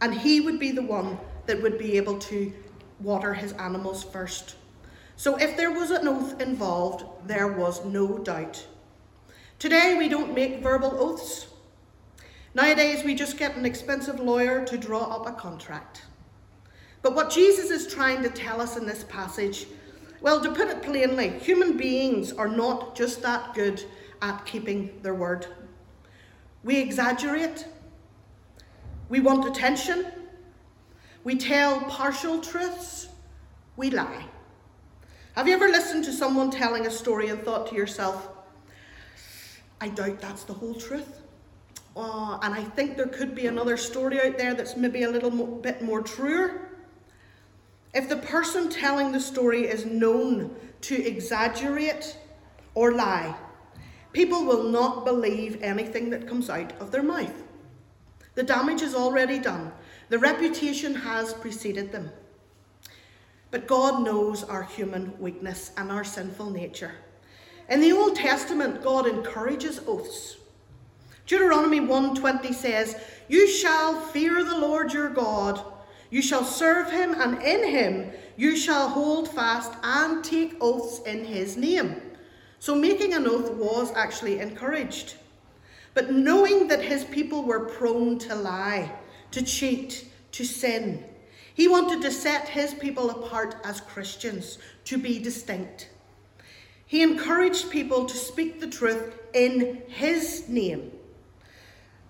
And 0.00 0.14
he 0.14 0.40
would 0.40 0.60
be 0.60 0.70
the 0.70 0.82
one 0.82 1.18
that 1.46 1.60
would 1.60 1.76
be 1.76 1.96
able 1.96 2.20
to 2.20 2.52
water 3.00 3.34
his 3.34 3.54
animals 3.54 4.04
first. 4.04 4.54
So 5.16 5.34
if 5.34 5.56
there 5.56 5.72
was 5.72 5.90
an 5.90 6.06
oath 6.06 6.40
involved, 6.40 7.04
there 7.26 7.48
was 7.48 7.84
no 7.84 8.18
doubt. 8.18 8.64
Today 9.58 9.96
we 9.98 10.08
don't 10.08 10.32
make 10.32 10.62
verbal 10.62 10.92
oaths. 10.96 11.48
Nowadays 12.54 13.02
we 13.02 13.14
just 13.14 13.38
get 13.38 13.56
an 13.56 13.64
expensive 13.64 14.20
lawyer 14.20 14.64
to 14.66 14.76
draw 14.76 15.04
up 15.04 15.26
a 15.26 15.32
contract. 15.32 16.02
But 17.00 17.14
what 17.14 17.30
Jesus 17.30 17.70
is 17.70 17.92
trying 17.92 18.22
to 18.22 18.28
tell 18.28 18.60
us 18.60 18.76
in 18.76 18.86
this 18.86 19.04
passage, 19.04 19.66
well, 20.20 20.40
to 20.40 20.52
put 20.52 20.68
it 20.68 20.82
plainly, 20.82 21.30
human 21.38 21.76
beings 21.76 22.32
are 22.32 22.48
not 22.48 22.94
just 22.94 23.22
that 23.22 23.54
good 23.54 23.82
at 24.20 24.44
keeping 24.44 25.00
their 25.02 25.14
word. 25.14 25.46
We 26.62 26.78
exaggerate, 26.78 27.66
we 29.08 29.18
want 29.20 29.48
attention, 29.48 30.06
we 31.24 31.36
tell 31.36 31.80
partial 31.82 32.40
truths, 32.40 33.08
we 33.76 33.90
lie. 33.90 34.26
Have 35.34 35.48
you 35.48 35.54
ever 35.54 35.68
listened 35.68 36.04
to 36.04 36.12
someone 36.12 36.50
telling 36.50 36.86
a 36.86 36.90
story 36.90 37.28
and 37.30 37.42
thought 37.42 37.66
to 37.68 37.74
yourself, 37.74 38.28
I 39.80 39.88
doubt 39.88 40.20
that's 40.20 40.44
the 40.44 40.52
whole 40.52 40.74
truth? 40.74 41.21
Uh, 41.94 42.38
and 42.42 42.54
I 42.54 42.62
think 42.62 42.96
there 42.96 43.06
could 43.06 43.34
be 43.34 43.46
another 43.46 43.76
story 43.76 44.20
out 44.20 44.38
there 44.38 44.54
that's 44.54 44.76
maybe 44.76 45.02
a 45.02 45.10
little 45.10 45.30
mo- 45.30 45.46
bit 45.46 45.82
more 45.82 46.00
truer. 46.00 46.68
If 47.92 48.08
the 48.08 48.16
person 48.16 48.70
telling 48.70 49.12
the 49.12 49.20
story 49.20 49.66
is 49.66 49.84
known 49.84 50.56
to 50.82 51.06
exaggerate 51.06 52.16
or 52.74 52.92
lie, 52.92 53.36
people 54.12 54.44
will 54.44 54.64
not 54.64 55.04
believe 55.04 55.62
anything 55.62 56.08
that 56.10 56.26
comes 56.26 56.48
out 56.48 56.72
of 56.80 56.90
their 56.90 57.02
mouth. 57.02 57.34
The 58.34 58.42
damage 58.42 58.80
is 58.80 58.94
already 58.94 59.38
done, 59.38 59.72
the 60.08 60.18
reputation 60.18 60.94
has 60.94 61.34
preceded 61.34 61.92
them. 61.92 62.10
But 63.50 63.66
God 63.66 64.02
knows 64.02 64.42
our 64.44 64.62
human 64.62 65.18
weakness 65.18 65.72
and 65.76 65.92
our 65.92 66.04
sinful 66.04 66.48
nature. 66.50 66.92
In 67.68 67.80
the 67.80 67.92
Old 67.92 68.16
Testament, 68.16 68.82
God 68.82 69.06
encourages 69.06 69.80
oaths. 69.86 70.36
Deuteronomy 71.32 71.80
1:20 71.80 72.52
says, 72.52 72.94
"You 73.26 73.46
shall 73.46 73.98
fear 73.98 74.44
the 74.44 74.58
Lord 74.58 74.92
your 74.92 75.08
God. 75.08 75.64
You 76.10 76.20
shall 76.20 76.44
serve 76.44 76.90
him, 76.90 77.14
and 77.18 77.42
in 77.42 77.70
him 77.70 78.12
you 78.36 78.54
shall 78.54 78.90
hold 78.90 79.30
fast 79.30 79.72
and 79.82 80.22
take 80.22 80.54
oaths 80.60 81.00
in 81.06 81.24
his 81.24 81.56
name." 81.56 82.02
So 82.58 82.74
making 82.74 83.14
an 83.14 83.26
oath 83.26 83.50
was 83.52 83.92
actually 83.94 84.40
encouraged. 84.40 85.14
But 85.94 86.12
knowing 86.12 86.68
that 86.68 86.82
his 86.82 87.04
people 87.04 87.44
were 87.44 87.60
prone 87.60 88.18
to 88.18 88.34
lie, 88.34 88.92
to 89.30 89.40
cheat, 89.40 90.04
to 90.32 90.44
sin, 90.44 91.02
he 91.54 91.66
wanted 91.66 92.02
to 92.02 92.10
set 92.10 92.50
his 92.50 92.74
people 92.74 93.08
apart 93.08 93.56
as 93.64 93.80
Christians, 93.80 94.58
to 94.84 94.98
be 94.98 95.18
distinct. 95.18 95.88
He 96.86 97.00
encouraged 97.00 97.70
people 97.70 98.04
to 98.04 98.18
speak 98.18 98.60
the 98.60 98.66
truth 98.66 99.14
in 99.32 99.80
his 99.88 100.46
name. 100.46 100.92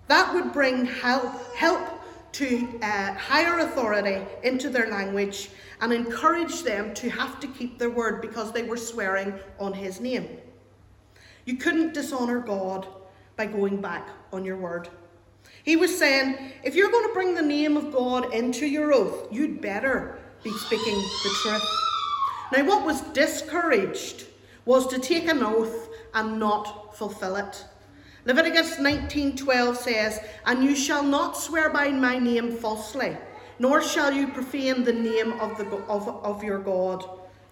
That 0.07 0.33
would 0.33 0.51
bring 0.51 0.85
help, 0.85 1.55
help 1.55 1.87
to 2.33 2.79
uh, 2.81 3.13
higher 3.13 3.59
authority 3.59 4.21
into 4.43 4.69
their 4.69 4.89
language 4.89 5.49
and 5.81 5.93
encourage 5.93 6.63
them 6.63 6.93
to 6.95 7.09
have 7.09 7.39
to 7.39 7.47
keep 7.47 7.77
their 7.77 7.89
word 7.89 8.21
because 8.21 8.51
they 8.51 8.63
were 8.63 8.77
swearing 8.77 9.33
on 9.59 9.73
his 9.73 9.99
name. 9.99 10.27
You 11.45 11.57
couldn't 11.57 11.93
dishonour 11.93 12.39
God 12.39 12.87
by 13.35 13.45
going 13.45 13.81
back 13.81 14.07
on 14.31 14.45
your 14.45 14.57
word. 14.57 14.89
He 15.63 15.75
was 15.75 15.97
saying, 15.97 16.51
if 16.63 16.75
you're 16.75 16.91
going 16.91 17.07
to 17.07 17.13
bring 17.13 17.35
the 17.35 17.41
name 17.41 17.77
of 17.77 17.91
God 17.91 18.33
into 18.33 18.65
your 18.65 18.93
oath, 18.93 19.27
you'd 19.31 19.61
better 19.61 20.19
be 20.43 20.51
speaking 20.51 20.95
the 20.95 21.29
truth. 21.41 21.63
Now, 22.51 22.65
what 22.65 22.85
was 22.85 23.01
discouraged 23.13 24.25
was 24.65 24.87
to 24.87 24.99
take 24.99 25.27
an 25.27 25.41
oath 25.41 25.89
and 26.13 26.39
not 26.39 26.95
fulfill 26.95 27.35
it. 27.37 27.65
Leviticus 28.25 28.77
19:12 28.79 29.77
says, 29.77 30.19
"And 30.45 30.63
you 30.63 30.75
shall 30.75 31.03
not 31.03 31.37
swear 31.37 31.69
by 31.69 31.89
my 31.89 32.17
name 32.17 32.55
falsely, 32.55 33.17
nor 33.59 33.81
shall 33.81 34.13
you 34.13 34.27
profane 34.27 34.83
the 34.83 34.93
name 34.93 35.33
of, 35.39 35.57
the, 35.57 35.65
of, 35.87 36.07
of 36.07 36.43
your 36.43 36.59
God. 36.59 37.03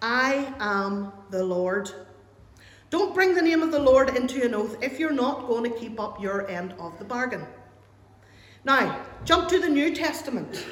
I 0.01 0.53
am 0.59 1.11
the 1.29 1.43
Lord." 1.43 1.91
Don't 2.89 3.13
bring 3.13 3.35
the 3.35 3.41
name 3.41 3.63
of 3.63 3.71
the 3.71 3.79
Lord 3.79 4.15
into 4.17 4.43
an 4.45 4.53
oath 4.53 4.77
if 4.81 4.99
you're 4.99 5.13
not 5.13 5.47
going 5.47 5.63
to 5.63 5.79
keep 5.79 5.97
up 5.99 6.21
your 6.21 6.49
end 6.49 6.73
of 6.77 6.99
the 6.99 7.05
bargain. 7.05 7.45
Now, 8.65 8.99
jump 9.23 9.47
to 9.49 9.59
the 9.59 9.69
New 9.69 9.95
Testament. 9.95 10.65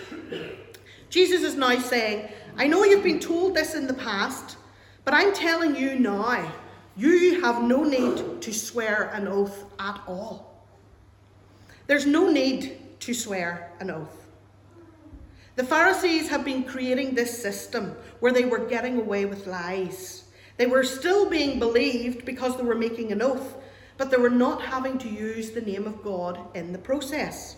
Jesus 1.10 1.42
is 1.44 1.56
now 1.56 1.80
saying, 1.80 2.30
I 2.58 2.68
know 2.68 2.84
you've 2.84 3.04
been 3.04 3.22
told 3.22 3.56
this 3.56 3.74
in 3.74 3.88
the 3.88 3.94
past, 3.94 4.58
but 5.06 5.14
I'm 5.14 5.34
telling 5.34 5.76
you 5.76 5.98
now, 5.98 6.52
you 7.00 7.42
have 7.42 7.64
no 7.64 7.84
need 7.84 8.42
to 8.42 8.54
swear 8.54 9.10
an 9.14 9.28
oath 9.28 9.64
at 9.80 10.02
all. 10.06 10.66
There's 11.88 12.06
no 12.06 12.30
need 12.30 13.00
to 13.00 13.14
swear 13.14 13.72
an 13.80 13.90
oath. 13.90 14.28
The 15.56 15.64
Pharisees 15.64 16.30
have 16.30 16.44
been 16.44 16.64
creating 16.64 17.16
this 17.16 17.42
system 17.42 17.96
where 18.20 18.34
they 18.34 18.46
were 18.46 18.66
getting 18.68 19.00
away 19.00 19.26
with 19.26 19.48
lies. 19.48 20.26
They 20.58 20.68
were 20.68 20.84
still 20.84 21.30
being 21.30 21.58
believed 21.58 22.26
because 22.26 22.58
they 22.58 22.64
were 22.64 22.76
making 22.76 23.12
an 23.12 23.22
oath, 23.22 23.56
but 23.98 24.12
they 24.12 24.18
were 24.18 24.30
not 24.30 24.62
having 24.62 24.98
to 24.98 25.10
use 25.10 25.52
the 25.52 25.62
name 25.62 25.88
of 25.88 26.04
God 26.04 26.40
in 26.54 26.74
the 26.74 26.80
process. 26.80 27.56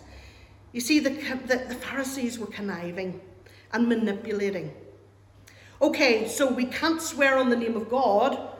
You 0.70 0.80
see, 0.80 1.00
the, 1.00 1.10
the, 1.10 1.64
the 1.68 1.74
Pharisees 1.74 2.38
were 2.38 2.46
conniving 2.46 3.20
and 3.72 3.88
manipulating. 3.88 4.72
Okay, 5.80 6.28
so 6.28 6.52
we 6.52 6.66
can't 6.66 7.02
swear 7.02 7.38
on 7.38 7.50
the 7.50 7.56
name 7.56 7.76
of 7.76 7.90
God, 7.90 8.51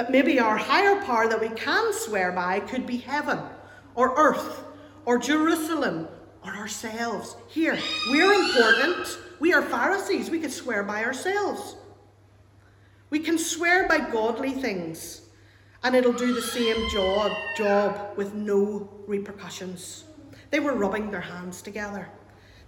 but 0.00 0.10
maybe 0.10 0.40
our 0.40 0.56
higher 0.56 0.98
power 1.04 1.28
that 1.28 1.38
we 1.38 1.50
can 1.50 1.92
swear 1.92 2.32
by 2.32 2.58
could 2.58 2.86
be 2.86 2.96
heaven 2.96 3.38
or 3.94 4.14
earth 4.16 4.64
or 5.04 5.18
Jerusalem 5.18 6.08
or 6.42 6.52
ourselves. 6.52 7.36
Here, 7.48 7.78
we're 8.08 8.32
important. 8.32 9.18
We 9.40 9.52
are 9.52 9.60
Pharisees. 9.60 10.30
We 10.30 10.40
could 10.40 10.52
swear 10.52 10.84
by 10.84 11.04
ourselves. 11.04 11.76
We 13.10 13.18
can 13.18 13.36
swear 13.36 13.86
by 13.88 13.98
godly 13.98 14.52
things, 14.52 15.20
and 15.82 15.94
it'll 15.94 16.14
do 16.14 16.32
the 16.32 16.40
same 16.40 16.88
job, 16.88 17.30
job 17.58 18.16
with 18.16 18.32
no 18.32 18.88
repercussions. 19.06 20.04
They 20.50 20.60
were 20.60 20.76
rubbing 20.76 21.10
their 21.10 21.20
hands 21.20 21.60
together. 21.60 22.08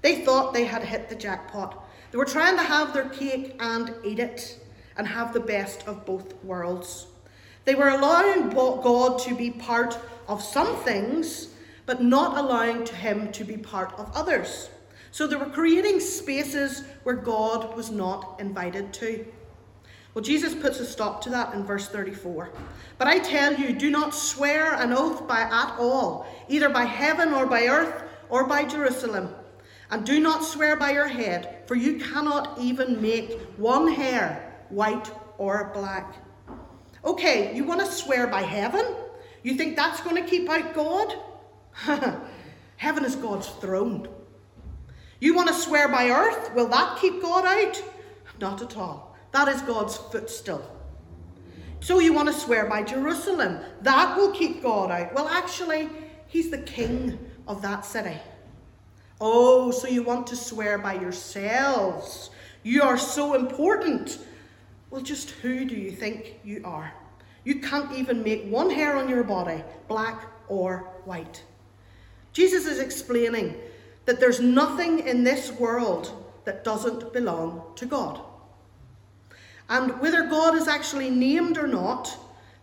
They 0.03 0.23
thought 0.23 0.53
they 0.53 0.67
had 0.67 0.85
hit 0.85 1.09
the 1.09 1.15
jackpot. 1.15 1.83
They 2.11 2.19
were 2.19 2.27
trying 2.27 2.59
to 2.59 2.63
have 2.63 2.93
their 2.93 3.09
cake 3.09 3.57
and 3.59 3.95
eat 4.05 4.19
it 4.19 4.61
and 4.99 5.09
have 5.09 5.33
the 5.33 5.41
best 5.41 5.89
of 5.89 6.05
both 6.05 6.35
worlds. 6.45 7.07
They 7.65 7.75
were 7.75 7.91
allowing 7.91 8.51
God 8.51 9.19
to 9.21 9.35
be 9.35 9.51
part 9.51 9.99
of 10.29 10.43
some 10.43 10.77
things, 10.83 11.49
but 11.87 12.03
not 12.03 12.37
allowing 12.37 12.87
Him 12.87 13.31
to 13.33 13.45
be 13.45 13.57
part 13.57 13.93
of 13.99 14.11
others. 14.15 14.71
So 15.11 15.27
they 15.27 15.37
were 15.37 15.47
creating 15.47 16.01
spaces 16.01 16.85
where 17.03 17.17
God 17.17 17.77
was 17.77 17.91
not 17.91 18.37
invited 18.41 18.93
to. 18.95 19.27
Well, 20.15 20.25
Jesus 20.25 20.55
puts 20.55 20.81
a 20.81 20.87
stop 20.87 21.23
to 21.23 21.31
that 21.31 21.55
in 21.55 21.65
verse 21.65 21.89
34. 21.89 22.51
But 22.99 23.09
I 23.09 23.19
tell 23.19 23.55
you, 23.55 23.73
do 23.73 23.91
not 23.91 24.15
swear 24.15 24.75
an 24.75 24.93
oath 24.93 25.27
by 25.27 25.41
at 25.41 25.77
all, 25.79 26.27
either 26.49 26.69
by 26.69 26.85
heaven 26.85 27.33
or 27.33 27.47
by 27.47 27.67
earth 27.67 28.03
or 28.29 28.47
by 28.47 28.65
Jerusalem. 28.65 29.35
And 29.91 30.05
do 30.05 30.21
not 30.21 30.45
swear 30.45 30.77
by 30.77 30.93
your 30.93 31.09
head, 31.09 31.65
for 31.67 31.75
you 31.75 31.99
cannot 31.99 32.59
even 32.59 33.01
make 33.01 33.39
one 33.57 33.89
hair 33.93 34.65
white 34.71 35.11
or 35.39 35.71
black. 35.75 36.17
Okay, 37.05 37.55
you 37.55 37.65
want 37.65 37.81
to 37.81 37.87
swear 37.87 38.27
by 38.27 38.43
heaven? 38.43 38.85
You 39.43 39.55
think 39.55 39.77
that's 39.77 40.01
going 40.01 40.23
to 40.23 40.29
keep 40.29 40.49
out 40.49 40.75
God? 40.75 41.15
heaven 42.77 43.05
is 43.05 43.17
God's 43.17 43.49
throne. 43.49 44.09
You 45.21 45.35
want 45.35 45.49
to 45.49 45.55
swear 45.55 45.89
by 45.89 46.11
earth? 46.11 46.55
Will 46.55 46.69
that 46.69 46.99
keep 47.01 47.21
God 47.23 47.45
out? 47.45 47.83
Not 48.41 48.63
at 48.63 48.77
all. 48.77 49.17
That 49.33 49.49
is 49.49 49.63
God's 49.63 49.97
footstool. 49.97 50.69
So 51.81 51.99
you 51.99 52.13
want 52.13 52.29
to 52.29 52.35
swear 52.35 52.67
by 52.67 52.83
Jerusalem? 52.83 53.59
That 53.81 54.17
will 54.17 54.31
keep 54.31 54.63
God 54.63 54.91
out. 54.91 55.15
Well, 55.15 55.29
actually, 55.29 55.89
He's 56.29 56.51
the 56.51 56.59
king 56.59 57.19
of 57.49 57.63
that 57.63 57.85
city. 57.85 58.17
Oh, 59.21 59.71
so 59.71 59.89
you 59.89 60.03
want 60.03 60.27
to 60.29 60.37
swear 60.37 60.79
by 60.79 60.95
yourselves? 60.95 62.31
You 62.63 62.83
are 62.83 62.99
so 62.99 63.35
important. 63.35 64.19
Well, 64.93 65.01
just 65.01 65.31
who 65.31 65.65
do 65.65 65.75
you 65.75 65.91
think 65.91 66.39
you 66.45 66.61
are? 66.67 66.93
You 67.45 67.61
can't 67.61 67.93
even 67.97 68.23
make 68.23 68.45
one 68.45 68.69
hair 68.69 68.95
on 68.95 69.09
your 69.09 69.25
body 69.25 69.65
black 69.89 70.27
or 70.49 70.91
white. 71.07 71.43
Jesus 72.35 72.67
is 72.67 72.79
explaining 72.79 73.57
that 74.05 74.21
there's 74.21 74.41
nothing 74.41 74.99
in 74.99 75.25
this 75.25 75.51
world 75.53 76.13
that 76.45 76.63
doesn't 76.63 77.11
belong 77.15 77.63
to 77.77 77.87
God. 77.87 78.21
And 79.71 79.99
whether 79.99 80.27
God 80.27 80.57
is 80.57 80.69
actually 80.69 81.09
named 81.09 81.57
or 81.57 81.67
not, 81.67 82.15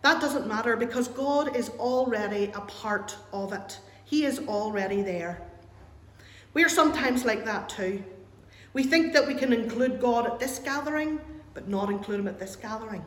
that 0.02 0.20
doesn't 0.20 0.46
matter 0.46 0.76
because 0.76 1.08
God 1.08 1.56
is 1.56 1.70
already 1.80 2.52
a 2.54 2.60
part 2.60 3.16
of 3.32 3.52
it. 3.52 3.80
He 4.04 4.24
is 4.24 4.38
already 4.46 5.02
there. 5.02 5.42
We 6.54 6.62
are 6.62 6.68
sometimes 6.68 7.24
like 7.24 7.44
that 7.44 7.68
too. 7.68 8.04
We 8.72 8.84
think 8.84 9.14
that 9.14 9.26
we 9.26 9.34
can 9.34 9.52
include 9.52 10.00
God 10.00 10.26
at 10.26 10.38
this 10.38 10.60
gathering, 10.60 11.18
but 11.54 11.68
not 11.68 11.90
include 11.90 12.20
Him 12.20 12.28
at 12.28 12.38
this 12.38 12.56
gathering. 12.56 13.04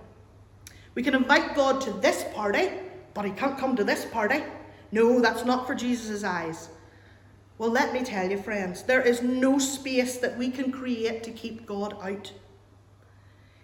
We 0.95 1.03
can 1.03 1.15
invite 1.15 1.55
God 1.55 1.81
to 1.81 1.91
this 1.91 2.25
party, 2.33 2.69
but 3.13 3.25
He 3.25 3.31
can't 3.31 3.57
come 3.57 3.75
to 3.75 3.83
this 3.83 4.05
party. 4.05 4.43
No, 4.91 5.19
that's 5.19 5.45
not 5.45 5.65
for 5.65 5.75
Jesus' 5.75 6.23
eyes. 6.23 6.69
Well, 7.57 7.71
let 7.71 7.93
me 7.93 8.03
tell 8.03 8.29
you, 8.29 8.37
friends, 8.37 8.83
there 8.83 9.01
is 9.01 9.21
no 9.21 9.57
space 9.59 10.17
that 10.17 10.37
we 10.37 10.49
can 10.49 10.71
create 10.71 11.23
to 11.23 11.31
keep 11.31 11.65
God 11.65 11.95
out. 12.01 12.31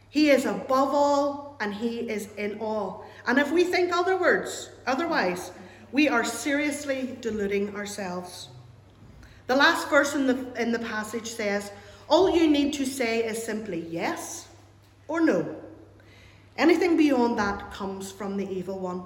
He 0.10 0.30
is 0.32 0.46
above 0.46 0.90
all 0.94 1.58
and 1.60 1.74
He 1.74 2.10
is 2.10 2.34
in 2.34 2.60
all. 2.60 3.06
And 3.28 3.38
if 3.38 3.52
we 3.52 3.64
think 3.64 3.96
other 3.96 4.18
words, 4.18 4.72
otherwise, 4.88 5.52
we 5.92 6.08
are 6.08 6.24
seriously 6.24 7.18
deluding 7.22 7.76
ourselves. 7.76 8.50
The 9.48 9.56
last 9.56 9.90
verse 9.90 10.14
in 10.16 10.28
the, 10.28 10.62
in 10.62 10.72
the 10.72 10.80
passage 10.80 11.28
says, 11.28 11.72
All 12.08 12.36
you 12.36 12.50
need 12.50 12.74
to 12.76 12.86
say 12.86 13.24
is 13.24 13.42
simply 13.42 13.86
yes 13.90 14.49
or 15.10 15.20
no. 15.20 15.58
Anything 16.56 16.96
beyond 16.96 17.38
that 17.40 17.72
comes 17.72 18.12
from 18.12 18.38
the 18.38 18.50
evil 18.50 18.80
one. 18.80 19.04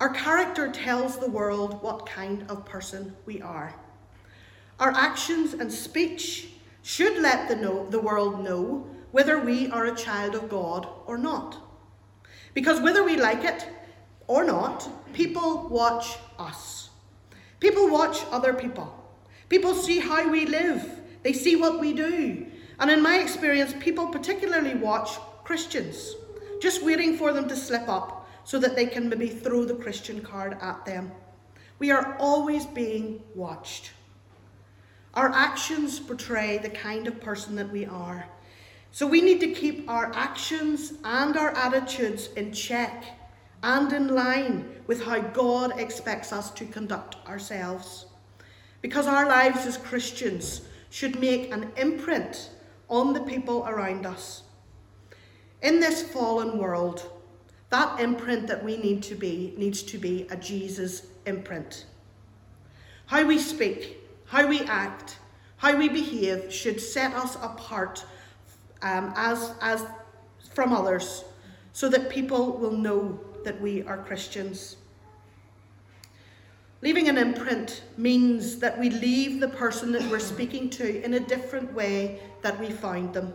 Our 0.00 0.10
character 0.10 0.70
tells 0.70 1.18
the 1.18 1.30
world 1.30 1.82
what 1.82 2.06
kind 2.06 2.44
of 2.48 2.66
person 2.66 3.16
we 3.24 3.40
are. 3.40 3.74
Our 4.78 4.92
actions 4.92 5.54
and 5.54 5.72
speech 5.72 6.50
should 6.82 7.20
let 7.22 7.48
the, 7.48 7.56
know, 7.56 7.88
the 7.88 8.00
world 8.00 8.44
know 8.44 8.86
whether 9.10 9.40
we 9.40 9.70
are 9.70 9.86
a 9.86 9.96
child 9.96 10.34
of 10.34 10.50
God 10.50 10.86
or 11.06 11.16
not. 11.16 11.58
Because 12.52 12.80
whether 12.80 13.02
we 13.02 13.16
like 13.16 13.44
it 13.44 13.66
or 14.26 14.44
not, 14.44 14.88
people 15.14 15.68
watch 15.68 16.18
us. 16.38 16.90
People 17.60 17.88
watch 17.88 18.18
other 18.30 18.52
people. 18.52 18.92
People 19.48 19.74
see 19.74 20.00
how 20.00 20.28
we 20.28 20.44
live, 20.44 21.00
they 21.22 21.32
see 21.32 21.56
what 21.56 21.80
we 21.80 21.92
do. 21.92 22.45
And 22.78 22.90
in 22.90 23.02
my 23.02 23.18
experience, 23.18 23.74
people 23.80 24.08
particularly 24.08 24.74
watch 24.74 25.18
Christians, 25.44 26.14
just 26.60 26.84
waiting 26.84 27.16
for 27.16 27.32
them 27.32 27.48
to 27.48 27.56
slip 27.56 27.88
up 27.88 28.28
so 28.44 28.58
that 28.58 28.76
they 28.76 28.86
can 28.86 29.08
maybe 29.08 29.28
throw 29.28 29.64
the 29.64 29.74
Christian 29.74 30.20
card 30.20 30.56
at 30.60 30.84
them. 30.84 31.10
We 31.78 31.90
are 31.90 32.16
always 32.18 32.66
being 32.66 33.22
watched. 33.34 33.92
Our 35.14 35.30
actions 35.30 35.98
portray 35.98 36.58
the 36.58 36.68
kind 36.68 37.06
of 37.06 37.20
person 37.20 37.56
that 37.56 37.70
we 37.72 37.86
are. 37.86 38.26
So 38.92 39.06
we 39.06 39.20
need 39.20 39.40
to 39.40 39.52
keep 39.52 39.88
our 39.90 40.12
actions 40.14 40.94
and 41.04 41.36
our 41.36 41.50
attitudes 41.56 42.28
in 42.36 42.52
check 42.52 43.04
and 43.62 43.92
in 43.92 44.14
line 44.14 44.68
with 44.86 45.02
how 45.02 45.20
God 45.20 45.78
expects 45.78 46.32
us 46.32 46.50
to 46.52 46.66
conduct 46.66 47.16
ourselves. 47.26 48.06
Because 48.82 49.06
our 49.06 49.26
lives 49.26 49.66
as 49.66 49.76
Christians 49.76 50.62
should 50.90 51.18
make 51.18 51.50
an 51.50 51.72
imprint 51.76 52.50
on 52.88 53.12
the 53.12 53.20
people 53.20 53.66
around 53.66 54.06
us. 54.06 54.42
In 55.62 55.80
this 55.80 56.02
fallen 56.02 56.58
world, 56.58 57.10
that 57.70 58.00
imprint 58.00 58.46
that 58.46 58.62
we 58.62 58.76
need 58.76 59.02
to 59.04 59.14
be 59.14 59.54
needs 59.56 59.82
to 59.84 59.98
be 59.98 60.26
a 60.30 60.36
Jesus 60.36 61.06
imprint. 61.26 61.86
How 63.06 63.24
we 63.24 63.38
speak, 63.38 63.98
how 64.26 64.46
we 64.46 64.60
act, 64.62 65.18
how 65.56 65.76
we 65.76 65.88
behave 65.88 66.52
should 66.52 66.80
set 66.80 67.14
us 67.14 67.36
apart 67.36 68.04
um, 68.82 69.12
as, 69.16 69.52
as 69.60 69.84
from 70.54 70.72
others 70.72 71.24
so 71.72 71.88
that 71.88 72.10
people 72.10 72.52
will 72.52 72.72
know 72.72 73.18
that 73.44 73.60
we 73.60 73.82
are 73.82 73.98
Christians. 73.98 74.76
Leaving 76.86 77.08
an 77.08 77.18
imprint 77.18 77.82
means 77.96 78.60
that 78.60 78.78
we 78.78 78.90
leave 78.90 79.40
the 79.40 79.48
person 79.48 79.90
that 79.90 80.08
we're 80.08 80.20
speaking 80.20 80.70
to 80.70 81.02
in 81.02 81.14
a 81.14 81.18
different 81.18 81.74
way 81.74 82.20
that 82.42 82.60
we 82.60 82.70
found 82.70 83.12
them. 83.12 83.34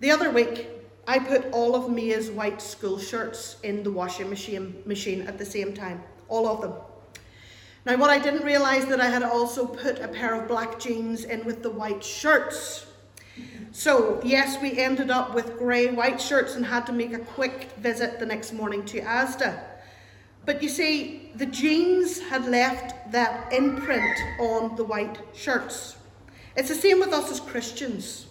The 0.00 0.10
other 0.10 0.30
week, 0.30 0.68
I 1.08 1.18
put 1.18 1.50
all 1.52 1.74
of 1.74 1.90
Mia's 1.90 2.30
white 2.30 2.60
school 2.60 2.98
shirts 2.98 3.56
in 3.62 3.82
the 3.82 3.90
washing 3.90 4.28
machine, 4.28 4.82
machine 4.84 5.22
at 5.22 5.38
the 5.38 5.46
same 5.46 5.72
time, 5.72 6.02
all 6.28 6.46
of 6.46 6.60
them. 6.60 6.74
Now, 7.86 7.96
what 7.96 8.10
I 8.10 8.18
didn't 8.18 8.44
realise 8.44 8.84
that 8.84 9.00
I 9.00 9.08
had 9.08 9.22
also 9.22 9.64
put 9.66 9.98
a 10.00 10.08
pair 10.08 10.38
of 10.38 10.48
black 10.48 10.78
jeans 10.78 11.24
in 11.24 11.42
with 11.46 11.62
the 11.62 11.70
white 11.70 12.04
shirts. 12.04 12.84
So, 13.72 14.20
yes, 14.22 14.60
we 14.60 14.78
ended 14.78 15.10
up 15.10 15.34
with 15.34 15.56
grey 15.56 15.86
white 15.86 16.20
shirts 16.20 16.54
and 16.54 16.66
had 16.66 16.84
to 16.84 16.92
make 16.92 17.14
a 17.14 17.20
quick 17.20 17.70
visit 17.78 18.18
the 18.18 18.26
next 18.26 18.52
morning 18.52 18.84
to 18.84 19.00
Asda. 19.00 19.58
But 20.46 20.62
you 20.62 20.68
see, 20.68 21.32
the 21.34 21.46
jeans 21.46 22.20
had 22.20 22.46
left 22.46 23.12
that 23.12 23.52
imprint 23.52 24.16
on 24.38 24.76
the 24.76 24.84
white 24.84 25.18
shirts. 25.34 25.96
It's 26.56 26.68
the 26.68 26.74
same 26.74 27.00
with 27.00 27.12
us 27.12 27.30
as 27.30 27.40
Christians. 27.40 28.26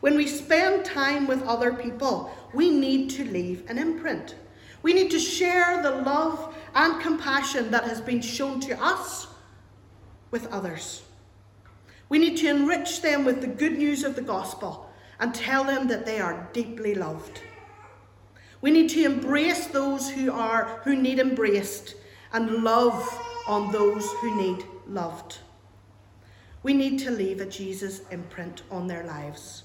When 0.00 0.16
we 0.16 0.28
spend 0.28 0.84
time 0.84 1.26
with 1.26 1.42
other 1.44 1.72
people, 1.72 2.30
we 2.52 2.70
need 2.70 3.08
to 3.10 3.24
leave 3.24 3.68
an 3.68 3.78
imprint. 3.78 4.34
We 4.82 4.92
need 4.92 5.10
to 5.12 5.18
share 5.18 5.82
the 5.82 5.90
love 5.90 6.54
and 6.74 7.00
compassion 7.00 7.70
that 7.70 7.84
has 7.84 8.02
been 8.02 8.20
shown 8.20 8.60
to 8.60 8.80
us 8.80 9.26
with 10.30 10.46
others. 10.52 11.02
We 12.10 12.18
need 12.18 12.36
to 12.38 12.50
enrich 12.50 13.00
them 13.00 13.24
with 13.24 13.40
the 13.40 13.46
good 13.46 13.78
news 13.78 14.04
of 14.04 14.14
the 14.14 14.22
gospel 14.22 14.90
and 15.18 15.34
tell 15.34 15.64
them 15.64 15.88
that 15.88 16.04
they 16.04 16.20
are 16.20 16.46
deeply 16.52 16.94
loved. 16.94 17.40
We 18.64 18.70
need 18.70 18.88
to 18.90 19.04
embrace 19.04 19.66
those 19.66 20.08
who 20.08 20.32
are 20.32 20.80
who 20.84 20.96
need 20.96 21.18
embraced 21.18 21.96
and 22.32 22.64
love 22.64 22.96
on 23.46 23.70
those 23.70 24.10
who 24.12 24.34
need 24.34 24.64
loved. 24.88 25.36
We 26.62 26.72
need 26.72 26.98
to 27.00 27.10
leave 27.10 27.42
a 27.42 27.44
Jesus 27.44 28.00
imprint 28.10 28.62
on 28.70 28.86
their 28.86 29.04
lives. 29.04 29.64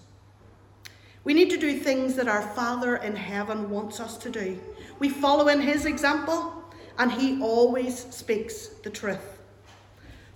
We 1.24 1.34
need 1.34 1.50
to 1.52 1.58
do 1.58 1.80
things 1.80 2.16
that 2.16 2.28
our 2.28 2.42
Father 2.42 2.98
in 2.98 3.16
heaven 3.16 3.70
wants 3.70 4.02
us 4.02 4.18
to 4.18 4.30
do. 4.30 4.60
We 5.00 5.08
follow 5.08 5.48
in 5.48 5.62
his 5.62 5.86
example, 5.86 6.62
and 6.98 7.10
he 7.10 7.42
always 7.42 7.98
speaks 8.14 8.68
the 8.84 8.90
truth. 8.90 9.40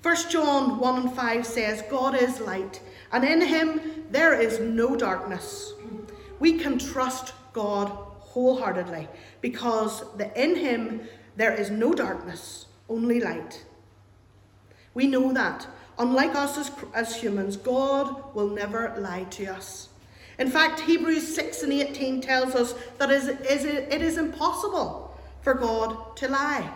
1 0.03 0.15
John 0.29 0.79
1 0.79 1.01
and 1.01 1.13
5 1.13 1.45
says, 1.45 1.83
God 1.89 2.15
is 2.15 2.39
light, 2.39 2.79
and 3.11 3.25
in 3.25 3.41
him 3.41 4.05
there 4.09 4.39
is 4.39 4.61
no 4.61 4.95
darkness. 4.95 5.73
we 6.39 6.57
can 6.59 6.79
trust 6.79 7.33
God 7.51 8.12
wholeheartedly 8.33 9.07
because 9.41 10.03
in 10.35 10.55
Him 10.55 11.01
there 11.35 11.53
is 11.53 11.69
no 11.69 11.93
darkness, 11.93 12.65
only 12.89 13.19
light. 13.19 13.63
We 14.93 15.07
know 15.07 15.31
that. 15.33 15.67
Unlike 15.99 16.35
us 16.35 16.57
as, 16.57 16.71
as 16.95 17.15
humans, 17.15 17.57
God 17.57 18.33
will 18.33 18.49
never 18.49 18.95
lie 18.97 19.25
to 19.31 19.45
us. 19.45 19.89
In 20.39 20.49
fact, 20.49 20.79
Hebrews 20.79 21.35
6 21.35 21.63
and 21.63 21.73
18 21.73 22.21
tells 22.21 22.55
us 22.55 22.73
that 22.97 23.11
it 23.11 24.01
is 24.01 24.17
impossible 24.17 25.15
for 25.41 25.53
God 25.53 26.15
to 26.17 26.27
lie. 26.27 26.67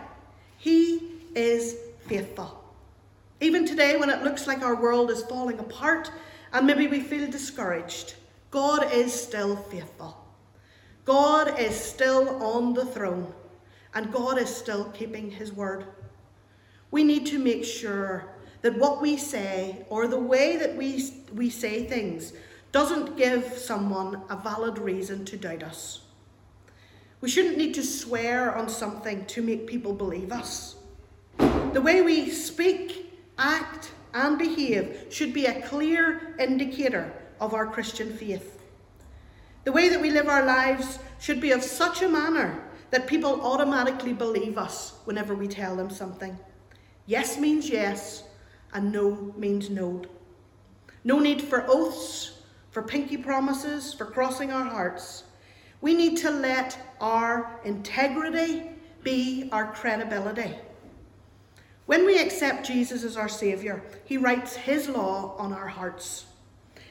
He 0.58 1.02
is 1.34 1.76
faithful. 2.06 2.62
Even 3.40 3.66
today, 3.66 3.96
when 3.96 4.10
it 4.10 4.22
looks 4.22 4.46
like 4.46 4.62
our 4.62 4.80
world 4.80 5.10
is 5.10 5.22
falling 5.24 5.58
apart 5.58 6.10
and 6.52 6.66
maybe 6.66 6.86
we 6.86 7.00
feel 7.00 7.28
discouraged, 7.28 8.14
God 8.50 8.92
is 8.92 9.12
still 9.12 9.56
faithful. 9.56 10.16
God 11.08 11.58
is 11.58 11.74
still 11.74 12.42
on 12.42 12.74
the 12.74 12.84
throne 12.84 13.32
and 13.94 14.12
God 14.12 14.36
is 14.36 14.54
still 14.54 14.90
keeping 14.90 15.30
his 15.30 15.50
word. 15.50 15.86
We 16.90 17.02
need 17.02 17.24
to 17.28 17.38
make 17.38 17.64
sure 17.64 18.34
that 18.60 18.76
what 18.76 19.00
we 19.00 19.16
say 19.16 19.86
or 19.88 20.06
the 20.06 20.18
way 20.18 20.58
that 20.58 20.76
we, 20.76 21.10
we 21.32 21.48
say 21.48 21.86
things 21.86 22.34
doesn't 22.72 23.16
give 23.16 23.56
someone 23.56 24.20
a 24.28 24.36
valid 24.36 24.76
reason 24.76 25.24
to 25.24 25.38
doubt 25.38 25.62
us. 25.62 26.02
We 27.22 27.30
shouldn't 27.30 27.56
need 27.56 27.72
to 27.76 27.82
swear 27.82 28.54
on 28.54 28.68
something 28.68 29.24
to 29.28 29.40
make 29.40 29.66
people 29.66 29.94
believe 29.94 30.30
us. 30.30 30.76
The 31.72 31.80
way 31.80 32.02
we 32.02 32.28
speak, 32.28 33.14
act, 33.38 33.92
and 34.12 34.38
behave 34.38 35.06
should 35.08 35.32
be 35.32 35.46
a 35.46 35.62
clear 35.62 36.34
indicator 36.38 37.10
of 37.40 37.54
our 37.54 37.66
Christian 37.66 38.14
faith. 38.14 38.57
The 39.68 39.74
way 39.74 39.90
that 39.90 40.00
we 40.00 40.10
live 40.10 40.28
our 40.28 40.46
lives 40.46 40.98
should 41.18 41.42
be 41.42 41.50
of 41.50 41.62
such 41.62 42.00
a 42.00 42.08
manner 42.08 42.64
that 42.90 43.06
people 43.06 43.42
automatically 43.42 44.14
believe 44.14 44.56
us 44.56 44.94
whenever 45.04 45.34
we 45.34 45.46
tell 45.46 45.76
them 45.76 45.90
something. 45.90 46.38
Yes 47.04 47.38
means 47.38 47.68
yes, 47.68 48.22
and 48.72 48.90
no 48.90 49.34
means 49.36 49.68
no. 49.68 50.00
No 51.04 51.18
need 51.18 51.42
for 51.42 51.66
oaths, 51.68 52.38
for 52.70 52.80
pinky 52.80 53.18
promises, 53.18 53.92
for 53.92 54.06
crossing 54.06 54.50
our 54.52 54.64
hearts. 54.64 55.24
We 55.82 55.92
need 55.92 56.16
to 56.22 56.30
let 56.30 56.96
our 56.98 57.60
integrity 57.62 58.70
be 59.02 59.50
our 59.52 59.70
credibility. 59.70 60.54
When 61.84 62.06
we 62.06 62.18
accept 62.18 62.66
Jesus 62.66 63.04
as 63.04 63.18
our 63.18 63.28
Saviour, 63.28 63.82
He 64.06 64.16
writes 64.16 64.56
His 64.56 64.88
law 64.88 65.36
on 65.36 65.52
our 65.52 65.68
hearts. 65.68 66.24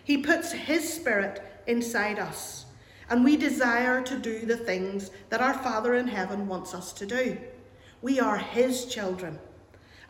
He 0.04 0.20
puts 0.20 0.52
His 0.52 0.94
Spirit 0.94 1.42
inside 1.66 2.20
us, 2.20 2.66
and 3.10 3.24
we 3.24 3.38
desire 3.38 4.02
to 4.04 4.18
do 4.18 4.46
the 4.46 4.58
things 4.58 5.12
that 5.30 5.42
our 5.42 5.54
Father 5.54 5.96
in 5.96 6.08
heaven 6.08 6.48
wants 6.48 6.74
us 6.74 6.92
to 6.94 7.06
do. 7.06 7.38
We 8.02 8.20
are 8.20 8.38
His 8.38 8.86
children 8.86 9.40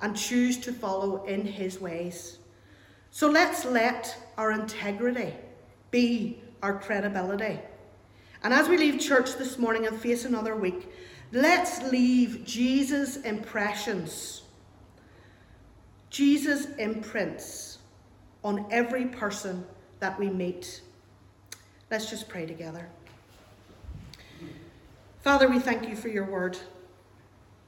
and 0.01 0.15
choose 0.15 0.57
to 0.59 0.73
follow 0.73 1.23
in 1.25 1.45
His 1.45 1.79
ways. 1.79 2.39
So 3.11 3.29
let's 3.29 3.65
let 3.65 4.15
our 4.37 4.51
integrity 4.51 5.33
be 5.91 6.41
our 6.61 6.79
credibility. 6.79 7.59
And 8.43 8.53
as 8.53 8.67
we 8.67 8.77
leave 8.77 8.99
church 8.99 9.35
this 9.37 9.57
morning 9.57 9.87
and 9.87 9.99
face 9.99 10.25
another 10.25 10.55
week, 10.55 10.91
let's 11.31 11.81
leave 11.91 12.45
Jesus' 12.45 13.17
impressions, 13.17 14.43
Jesus' 16.09 16.67
imprints 16.77 17.79
on 18.43 18.65
every 18.71 19.05
person 19.05 19.65
that 19.99 20.19
we 20.19 20.29
meet. 20.29 20.81
Let's 21.89 22.09
just 22.09 22.27
pray 22.27 22.45
together. 22.45 22.89
Father, 25.21 25.47
we 25.47 25.59
thank 25.59 25.87
you 25.87 25.95
for 25.95 26.09
your 26.09 26.25
word. 26.25 26.57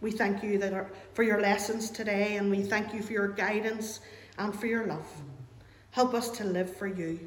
We 0.02 0.12
thank 0.12 0.44
you 0.44 0.58
that 0.60 0.74
are, 0.74 0.90
for 1.14 1.24
your 1.24 1.42
lessons 1.42 1.90
today, 1.90 2.38
and 2.38 2.50
we 2.50 2.64
thank 2.64 2.94
you 2.94 3.02
for 3.02 3.14
your 3.14 3.30
guidance 3.30 4.02
and 4.38 4.58
for 4.58 4.68
your 4.68 4.88
love. 4.88 5.08
Help 5.92 6.14
us 6.14 6.30
to 6.32 6.44
live 6.44 6.76
for 6.76 6.88
you. 6.88 7.20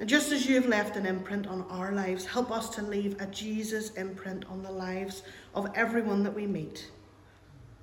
And 0.00 0.08
just 0.08 0.32
as 0.32 0.46
you 0.46 0.56
have 0.56 0.66
left 0.66 0.96
an 0.96 1.06
imprint 1.06 1.46
on 1.46 1.62
our 1.70 1.92
lives, 1.92 2.26
help 2.26 2.50
us 2.50 2.68
to 2.70 2.82
leave 2.82 3.20
a 3.20 3.26
Jesus 3.26 3.90
imprint 3.92 4.44
on 4.50 4.62
the 4.62 4.70
lives 4.70 5.22
of 5.54 5.70
everyone 5.74 6.22
that 6.22 6.34
we 6.34 6.46
meet. 6.46 6.90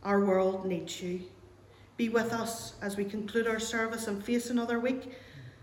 Our 0.03 0.23
world 0.23 0.65
needs 0.65 1.01
you. 1.01 1.21
Be 1.97 2.09
with 2.09 2.33
us 2.33 2.73
as 2.81 2.97
we 2.97 3.05
conclude 3.05 3.47
our 3.47 3.59
service 3.59 4.07
and 4.07 4.23
face 4.23 4.49
another 4.49 4.79
week. 4.79 5.11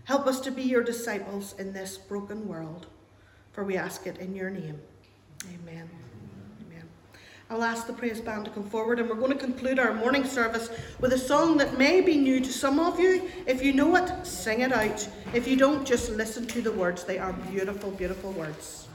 Help 0.05 0.27
us 0.27 0.39
to 0.41 0.51
be 0.51 0.63
your 0.63 0.83
disciples 0.83 1.55
in 1.59 1.71
this 1.71 1.97
broken 1.97 2.47
world, 2.47 2.87
for 3.51 3.63
we 3.63 3.77
ask 3.77 4.07
it 4.07 4.17
in 4.17 4.35
your 4.35 4.49
name. 4.49 4.79
Amen. 5.45 5.89
Amen. 6.65 6.89
I'll 7.49 7.63
ask 7.63 7.87
the 7.87 7.93
praise 7.93 8.19
band 8.19 8.45
to 8.45 8.51
come 8.51 8.67
forward 8.69 8.99
and 8.99 9.07
we're 9.07 9.15
going 9.15 9.31
to 9.31 9.37
conclude 9.37 9.79
our 9.79 9.93
morning 9.93 10.25
service 10.25 10.69
with 10.99 11.13
a 11.13 11.17
song 11.17 11.57
that 11.57 11.77
may 11.77 12.01
be 12.01 12.17
new 12.17 12.39
to 12.41 12.51
some 12.51 12.79
of 12.79 12.99
you. 12.99 13.29
If 13.45 13.63
you 13.63 13.71
know 13.71 13.95
it, 13.95 14.25
sing 14.25 14.61
it 14.61 14.73
out. 14.73 15.07
If 15.33 15.47
you 15.47 15.55
don't, 15.55 15.85
just 15.85 16.11
listen 16.11 16.45
to 16.47 16.61
the 16.61 16.71
words. 16.71 17.05
They 17.05 17.19
are 17.19 17.33
beautiful, 17.33 17.91
beautiful 17.91 18.33
words. 18.33 18.88